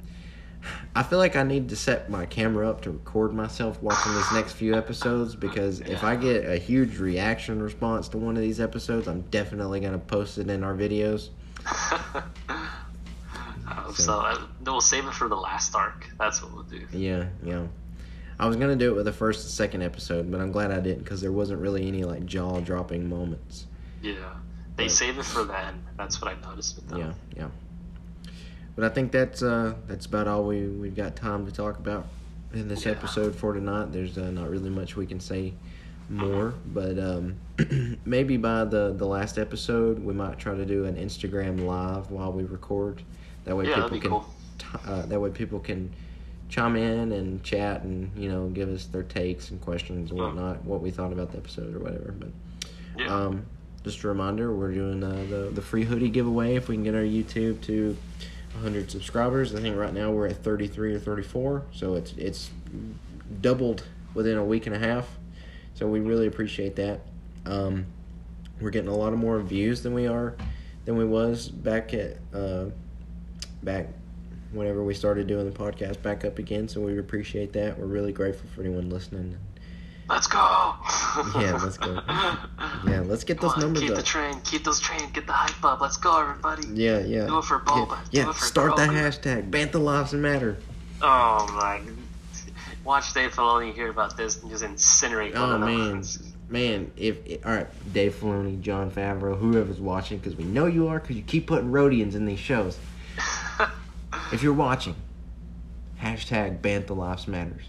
[0.94, 4.32] I feel like I need to set my camera up to record myself watching these
[4.32, 8.61] next few episodes because if I get a huge reaction response to one of these
[8.61, 11.28] episodes, I'm definitely gonna post it in our videos.
[13.70, 16.09] Uh, so uh, we'll save it for the last arc.
[16.18, 16.86] That's what we'll do.
[16.92, 17.66] Yeah, yeah.
[18.40, 20.80] I was gonna do it with the first and second episode, but I'm glad I
[20.80, 23.66] didn't because there wasn't really any like jaw dropping moments.
[24.00, 24.14] Yeah,
[24.79, 25.83] they save it for then.
[25.99, 26.99] That's what I noticed with them.
[27.01, 27.49] Yeah, yeah.
[28.76, 32.07] But I think that's uh, that's about all we we've got time to talk about
[32.55, 32.93] in this Yeah.
[32.93, 33.93] episode for tonight.
[33.93, 35.53] There's uh, not really much we can say
[36.09, 37.37] more, but um,
[38.07, 42.33] maybe by the the last episode we might try to do an Instagram live while
[42.33, 43.03] we record.
[43.45, 44.26] That way Yeah, people can cool.
[44.59, 45.93] t- uh, that way people can
[46.49, 50.64] chime in and chat and you know give us their takes and questions and whatnot,
[50.64, 52.12] what we thought about the episode or whatever.
[52.16, 52.29] But
[52.97, 53.14] Yeah.
[53.14, 53.45] um,
[53.89, 56.95] just a reminder, we're doing uh, the the free hoodie giveaway if we can get
[56.95, 57.97] our YouTube to
[58.53, 59.55] 100 subscribers.
[59.55, 62.51] I think right now we're at 33 or 34, so it's it's
[63.41, 63.84] doubled
[64.14, 65.09] within a week and a half.
[65.74, 67.01] So we really appreciate that.
[67.47, 67.86] Um,
[68.61, 70.36] we're getting a lot of more views than we are
[70.84, 72.66] than we was back at uh,
[73.62, 73.89] back
[74.53, 76.68] whenever we started doing the podcast back up again.
[76.68, 77.78] So we appreciate that.
[77.78, 79.39] We're really grateful for anyone listening.
[80.09, 80.74] Let's go.
[81.38, 82.00] Yeah, let's go.
[82.86, 83.96] Yeah, let's get those on, numbers keep up.
[83.96, 84.40] the train.
[84.42, 85.11] Keep those train.
[85.12, 85.80] Get the hype up.
[85.80, 86.66] Let's go, everybody.
[86.68, 87.26] Yeah, yeah.
[87.26, 87.98] Do it for Boba.
[88.11, 88.30] Yeah, yeah.
[88.30, 89.20] it for start that Grogu.
[89.20, 89.50] hashtag.
[89.50, 90.56] Bantha lives matter.
[91.02, 91.80] Oh my!
[92.84, 96.02] Watch Dave Filoni hear about this and just incinerate Oh man,
[96.48, 96.90] man.
[96.96, 101.16] If all right, Dave Filoni, Jon Favreau, whoever's watching, because we know you are, because
[101.16, 102.78] you keep putting Rodians in these shows.
[104.32, 104.94] If you're watching,
[106.02, 107.64] hashtag Bantha lives matters.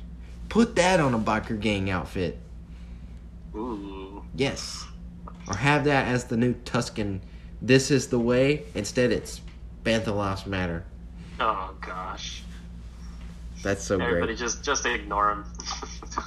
[0.49, 2.37] Put that on a biker gang outfit.
[3.55, 4.23] Ooh.
[4.35, 4.85] Yes,
[5.47, 7.19] or have that as the new Tusken.
[7.61, 8.63] This is the way.
[8.73, 9.41] Instead, it's
[9.83, 10.83] Bantha lives matter.
[11.39, 12.43] Oh gosh.
[13.63, 14.07] That's so great.
[14.07, 15.45] Everybody just just ignore him.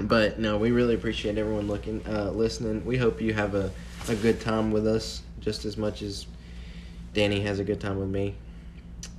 [0.00, 2.84] But no, we really appreciate everyone looking, uh, listening.
[2.84, 3.70] We hope you have a,
[4.08, 6.26] a good time with us, just as much as
[7.14, 8.34] Danny has a good time with me.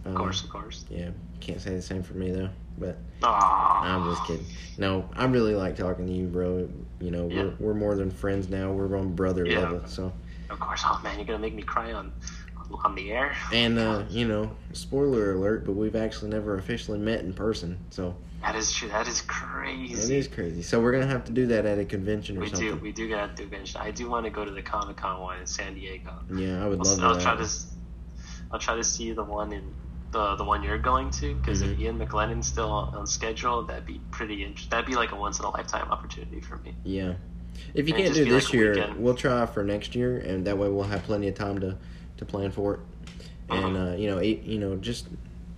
[0.05, 0.85] Um, of course, of course.
[0.89, 2.49] Yeah, can't say the same for me though.
[2.77, 3.81] But Aw.
[3.83, 4.45] I'm just kidding.
[4.77, 6.69] No, I really like talking to you, bro.
[6.99, 7.43] You know, Yeah.
[7.43, 8.71] we're we're more than friends now.
[8.71, 9.59] We're on brother Yeah.
[9.61, 9.81] level.
[9.87, 10.13] So,
[10.49, 10.83] Of course.
[10.85, 12.11] Oh man, you're gonna make me cry on
[12.83, 13.33] on the air.
[13.53, 17.77] and uh, you know, spoiler alert, but we've actually never officially met in person.
[17.89, 18.89] So That is true.
[18.89, 20.15] That is crazy.
[20.15, 20.61] is crazy.
[20.61, 22.67] So we're gonna have to do that at a convention or We something.
[22.67, 22.75] do.
[22.75, 23.83] We do gotta do eventually.
[23.83, 26.11] I do want to go to the Comic Con one in San Diego.
[26.29, 27.21] Yeah, I would I'll, love I'll that.
[27.23, 27.49] try to.
[28.51, 29.73] I'll try to see the one in
[30.11, 31.71] the the one you're going to because Mhm.
[31.73, 34.43] if Ian McLennan's still on, on schedule, that'd be pretty.
[34.43, 36.73] Int- that'd be like a once in a lifetime opportunity for me.
[36.83, 37.13] Yeah.
[37.73, 38.97] If you And can't do this like year, weekend.
[38.97, 41.75] we'll try for next year, and that way we'll have plenty of time to,
[42.17, 42.79] to plan for it.
[43.49, 43.87] And Uh-huh.
[43.89, 45.07] uh, you know, it, you know, just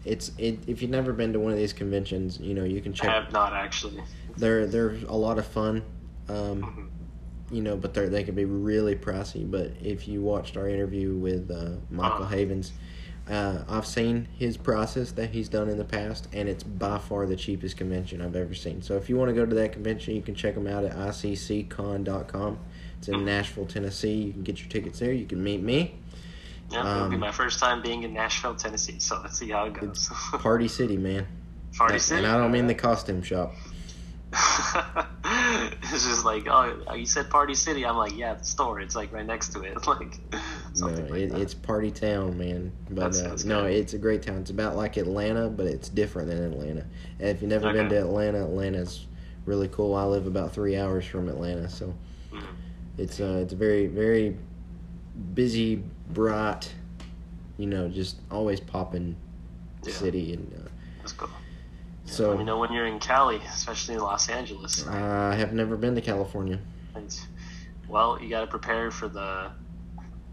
[0.05, 0.59] it's it.
[0.65, 3.09] If you've never been to one of these conventions, you know, you can check.
[3.09, 4.01] I have not actually.
[4.37, 5.83] They're they're a lot of fun,
[6.29, 7.53] um, Mhm.
[7.55, 9.49] you know, but they they can be really pricey.
[9.49, 12.35] But if you watched our interview with uh, Michael Uh-huh.
[12.35, 12.71] Havens,
[13.29, 17.25] uh, I've seen his process that he's done in the past, and it's by far
[17.27, 18.81] the cheapest convention I've ever seen.
[18.81, 20.95] So if you want to go to that convention, you can check them out at
[20.95, 22.59] iccon.com.
[22.97, 23.25] It's in.
[23.25, 24.13] Nashville, Tennessee.
[24.13, 25.13] You can get your tickets there.
[25.13, 25.95] You can meet me.
[26.71, 28.99] Yeah, it'll be Um, my first time being in Nashville, Tennessee.
[28.99, 30.09] So let's see how it goes.
[30.33, 31.27] Party City, man.
[31.77, 32.23] Party and, City.
[32.23, 33.53] and I don't mean the costume shop.
[34.33, 37.85] it's just like, oh, you said Party City.
[37.85, 38.79] I'm like, yeah, the store.
[38.79, 39.77] It's like right next to it.
[39.87, 40.19] Like
[40.81, 41.41] No, like it, that.
[41.41, 42.71] it's party town, man.
[42.89, 44.37] But That's- uh, no, it's a great town.
[44.37, 46.85] It's about like Atlanta, but it's different than Atlanta.
[47.19, 49.05] And if you've never been to Atlanta, Atlanta's
[49.45, 49.95] really cool.
[49.95, 51.93] I live about three hours from Atlanta, so
[52.31, 52.43] Mhm.
[52.97, 54.35] it's uh, it's a very very
[55.33, 56.71] busy, bright,
[57.57, 59.15] you know, just always popping
[59.85, 59.93] Yeah.
[59.93, 60.33] city.
[60.33, 60.69] And uh,
[60.99, 61.27] Let's go.
[62.05, 64.85] so Let me know when you're in Cali, especially in Los Angeles.
[64.87, 66.59] I have never been to California.
[67.87, 69.49] Well, you got to prepare for the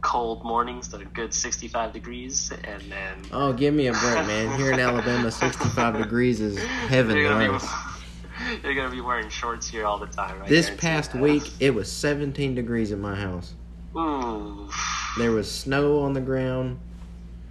[0.07, 4.57] cold mornings, that are good 65 degrees, and then Oh, give me a break, man.
[4.59, 9.67] Here in Alabama, 65 degrees is heaven you're gonna, be, you're gonna be wearing shorts
[9.69, 10.41] here all the time.
[10.41, 11.21] I This past that.
[11.21, 13.55] week, it was 17 degrees in my house.
[13.97, 14.71] Ooh.
[15.19, 16.79] There was snow on the ground.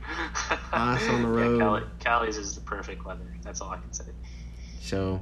[0.71, 1.59] Ice on the Yeah, road.
[1.59, 3.27] Cali, Cali's is the perfect weather.
[3.41, 4.05] That's all I can say.
[4.79, 5.19] So,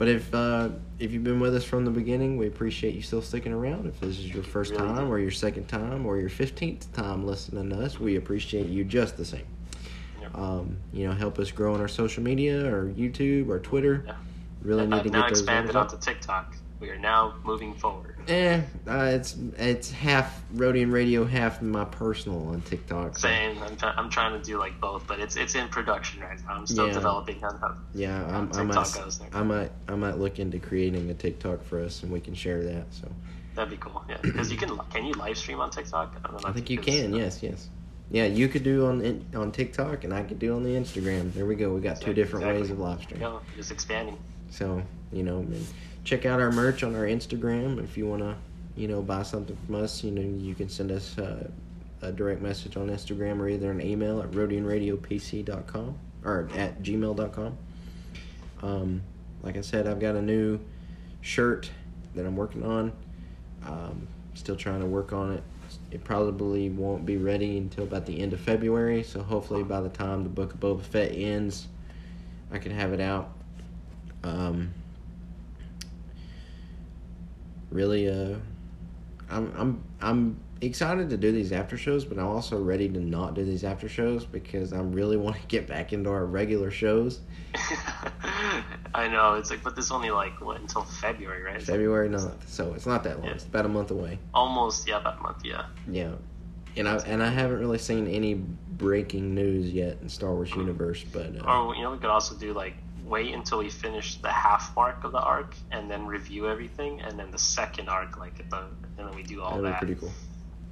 [0.00, 3.20] but if uh, if you've been with us from the beginning, we appreciate you still
[3.20, 3.86] sticking around.
[3.86, 7.68] If this is your first time, or your second time, or your fifteenth time listening
[7.68, 9.44] to us, we appreciate you just the same.
[10.22, 10.34] Yep.
[10.34, 14.04] Um, you know, help us grow on our social media, or YouTube, or Twitter.
[14.06, 14.14] Yeah.
[14.62, 16.56] Really need I've to now get those expanded onto TikTok.
[16.80, 18.16] We are now moving forward.
[18.26, 23.18] Eh, uh, it's it's half Rodian Radio, half my personal on TikTok.
[23.18, 23.62] so- Same.
[23.62, 26.54] I'm, try- I'm trying to do like both, but it's it's in production right now.
[26.54, 26.94] I'm still Yeah.
[26.94, 29.28] developing on how Yeah, I'm, I TikTok might, goes there.
[29.34, 32.62] I might, I might look into creating a TikTok for us, and we can share
[32.64, 32.86] that.
[32.92, 33.08] So
[33.54, 34.02] that'd be cool.
[34.08, 36.14] Yeah, because you can can you live stream on TikTok?
[36.24, 36.48] I don't know.
[36.48, 37.12] I think you can.
[37.14, 37.68] Yes, yes.
[38.10, 41.32] Yeah, you could do on on TikTok, and I could do on the Instagram.
[41.34, 41.74] There we go.
[41.74, 43.20] We got two Exactly, different ways of live stream.
[43.20, 44.16] Yeah, just expanding.
[44.50, 45.66] So you know, and
[46.04, 48.36] check out our merch on our Instagram if you want to,
[48.76, 50.02] you know, buy something from us.
[50.02, 51.48] You know, you can send us uh,
[52.02, 57.58] a direct message on Instagram or either an email at rodianradiopc.com or at gmail.com.
[58.62, 59.02] Um,
[59.42, 60.60] like I said, I've got a new
[61.20, 61.70] shirt
[62.14, 62.92] that I'm working on.
[63.66, 65.42] Um, still trying to work on it.
[65.90, 69.02] It probably won't be ready until about the end of February.
[69.02, 71.68] So hopefully by the time the book of Boba Fett ends,
[72.50, 73.32] I can have it out.
[74.22, 74.74] Um,
[77.70, 78.36] really, uh,
[79.30, 83.34] I'm I'm I'm excited to do these after shows, but I'm also ready to not
[83.34, 87.20] do these after shows because I really want to get back into our regular shows.
[88.94, 91.62] I know it's like, but this only like what until February, right?
[91.62, 93.28] February 9th, so it's not that long.
[93.28, 93.34] Yeah.
[93.34, 94.18] It's about a month away.
[94.34, 95.44] almost yeah, about a month.
[95.44, 95.66] Yeah.
[95.90, 96.12] Yeah,
[96.76, 101.04] and I and I haven't really seen any breaking news yet in Star Wars universe,
[101.04, 102.74] but uh, Or you know, we could also do like
[103.10, 107.18] wait until we finish the half mark of the arc and then review everything, and
[107.18, 108.58] then the second arc, like at the,
[108.96, 109.78] and then we do all that'd be that.
[109.78, 110.12] pretty cool.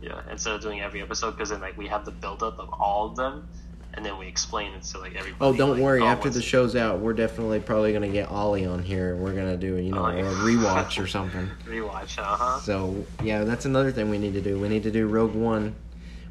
[0.01, 3.07] Yeah, instead of doing every episode, because then like we have the buildup of all
[3.09, 3.49] of them,
[3.95, 5.37] and then we explain it to like everybody.
[5.41, 6.01] Oh, don't like, worry.
[6.03, 9.17] oh, After the show's out, we're definitely probably gonna get Ollie on here.
[9.17, 10.21] We're gonna do you know Oh, yeah.
[10.31, 11.51] a rewatch or something.
[11.67, 12.61] rewatch, uh huh.
[12.61, 14.59] So yeah, that's another thing we need to do.
[14.61, 15.75] We need to do Rogue One.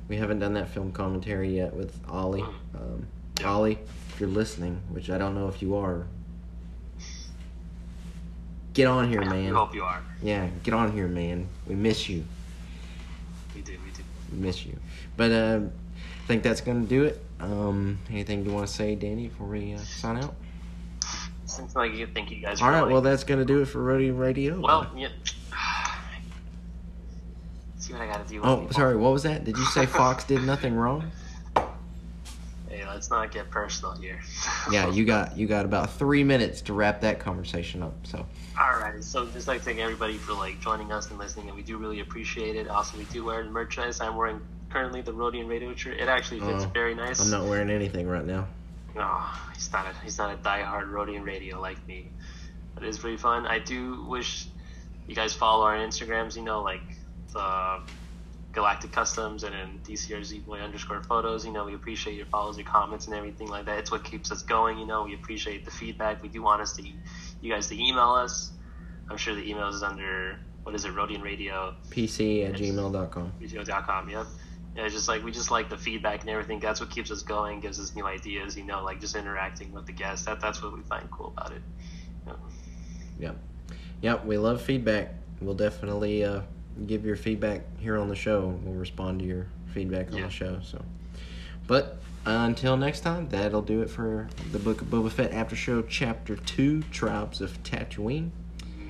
[0.07, 2.43] We haven't done that film commentary yet with Ollie.
[2.43, 3.05] Um,
[3.41, 3.47] Yeah.
[3.51, 3.79] Ollie,
[4.17, 6.07] if you're listening, which I don't know if you are,
[8.73, 9.45] get on here, man.
[9.45, 10.01] We hope you are.
[10.23, 11.47] Yeah, get on here, man.
[11.67, 12.23] We miss you.
[13.53, 14.01] We do, we do.
[14.31, 14.75] We miss you.
[15.17, 17.23] But uh, I think that's gonna do it.
[17.39, 20.33] Um, anything you want to say, Danny, before we uh, sign out?
[21.45, 22.59] Seems like you think you guys.
[22.59, 22.91] All right.
[22.91, 24.59] Well, that's gonna do it for Rodian Radio.
[24.59, 25.09] well, yeah.
[27.77, 28.41] See what I gotta do.
[28.41, 28.73] Oh, people.
[28.73, 28.97] sorry.
[28.97, 29.43] What was that?
[29.43, 31.11] Did you say Fox did nothing wrong?
[32.97, 34.19] Let's not get personal here.
[34.71, 37.93] Yeah, you got you got about three minutes to wrap that conversation up.
[38.07, 38.25] So
[38.59, 39.03] All right.
[39.03, 41.99] so just like thank everybody for like joining us and listening, and we do really
[41.99, 42.67] appreciate it.
[42.67, 44.01] Also, we do wear the merchandise.
[44.01, 44.41] I'm wearing
[44.71, 45.99] currently the Rodian Radio shirt.
[45.99, 47.21] It actually fits Oh, very nice.
[47.21, 48.47] I'm not wearing anything right now.
[48.95, 49.19] No,
[49.53, 52.09] he's not a he's not a diehard Rodian Radio like me.
[52.73, 53.45] But it's pretty fun.
[53.45, 54.47] I do wish
[55.07, 56.35] you guys follow our Instagrams.
[56.35, 56.81] You know, like
[57.31, 57.79] the
[58.57, 61.45] Galactic Customs and then DCRZ Boy underscore photos.
[61.45, 63.77] You know, we appreciate your follows, your comments, and everything like that.
[63.77, 64.79] It's what keeps us going.
[64.79, 66.23] You know, we appreciate the feedback.
[66.23, 68.53] We do want us to you guys to email us.
[69.11, 73.33] I'm sure the email is under what is it, Rodian Radio PC at gmail.com.
[73.39, 74.25] video.com yep
[74.75, 77.21] yeah it's just like we just like the feedback and everything that's what keeps us
[77.21, 80.61] going gives us new ideas you know like just interacting with the guests that that's
[80.61, 81.61] what we find cool about it
[83.17, 83.31] Yeah.
[84.01, 85.13] Yep, we love feedback.
[85.41, 86.41] We'll definitely uh,
[86.85, 88.59] give your feedback here on the show.
[88.63, 90.25] We'll respond to your feedback on Yeah.
[90.25, 90.59] the show.
[90.63, 90.83] So,
[91.65, 95.55] but uh, until next time, that'll do it for the Book of Boba Fett After
[95.55, 98.29] Show, Chapter Two: Tribes of Tatooine.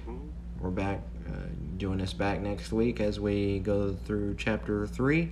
[0.05, 0.17] hmm
[0.59, 1.01] We're back.
[1.27, 1.31] Uh,
[1.77, 5.31] join us back next week as we go through Chapter Three.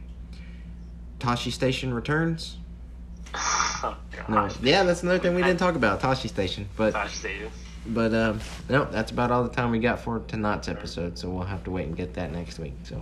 [1.20, 2.58] Tosche Station returns.
[3.34, 3.98] oh,
[4.30, 6.02] No, yeah, that's another thing we didn't talk about.
[6.02, 7.52] Tosche Station, but Gosh, David.
[7.88, 11.18] But um, no, that's about all the time we got for tonight's episode.
[11.18, 12.74] So we'll have to wait and get that next week.
[12.84, 13.02] So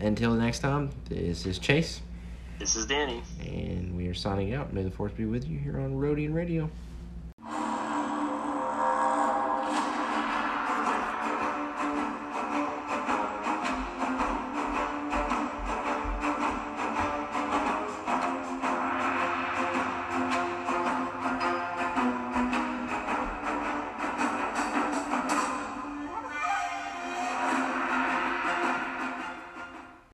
[0.00, 2.00] until next time, this is Chase,
[2.58, 4.72] this is danny and we are signing out.
[4.72, 6.70] May the force be with you here on Rodian Radio.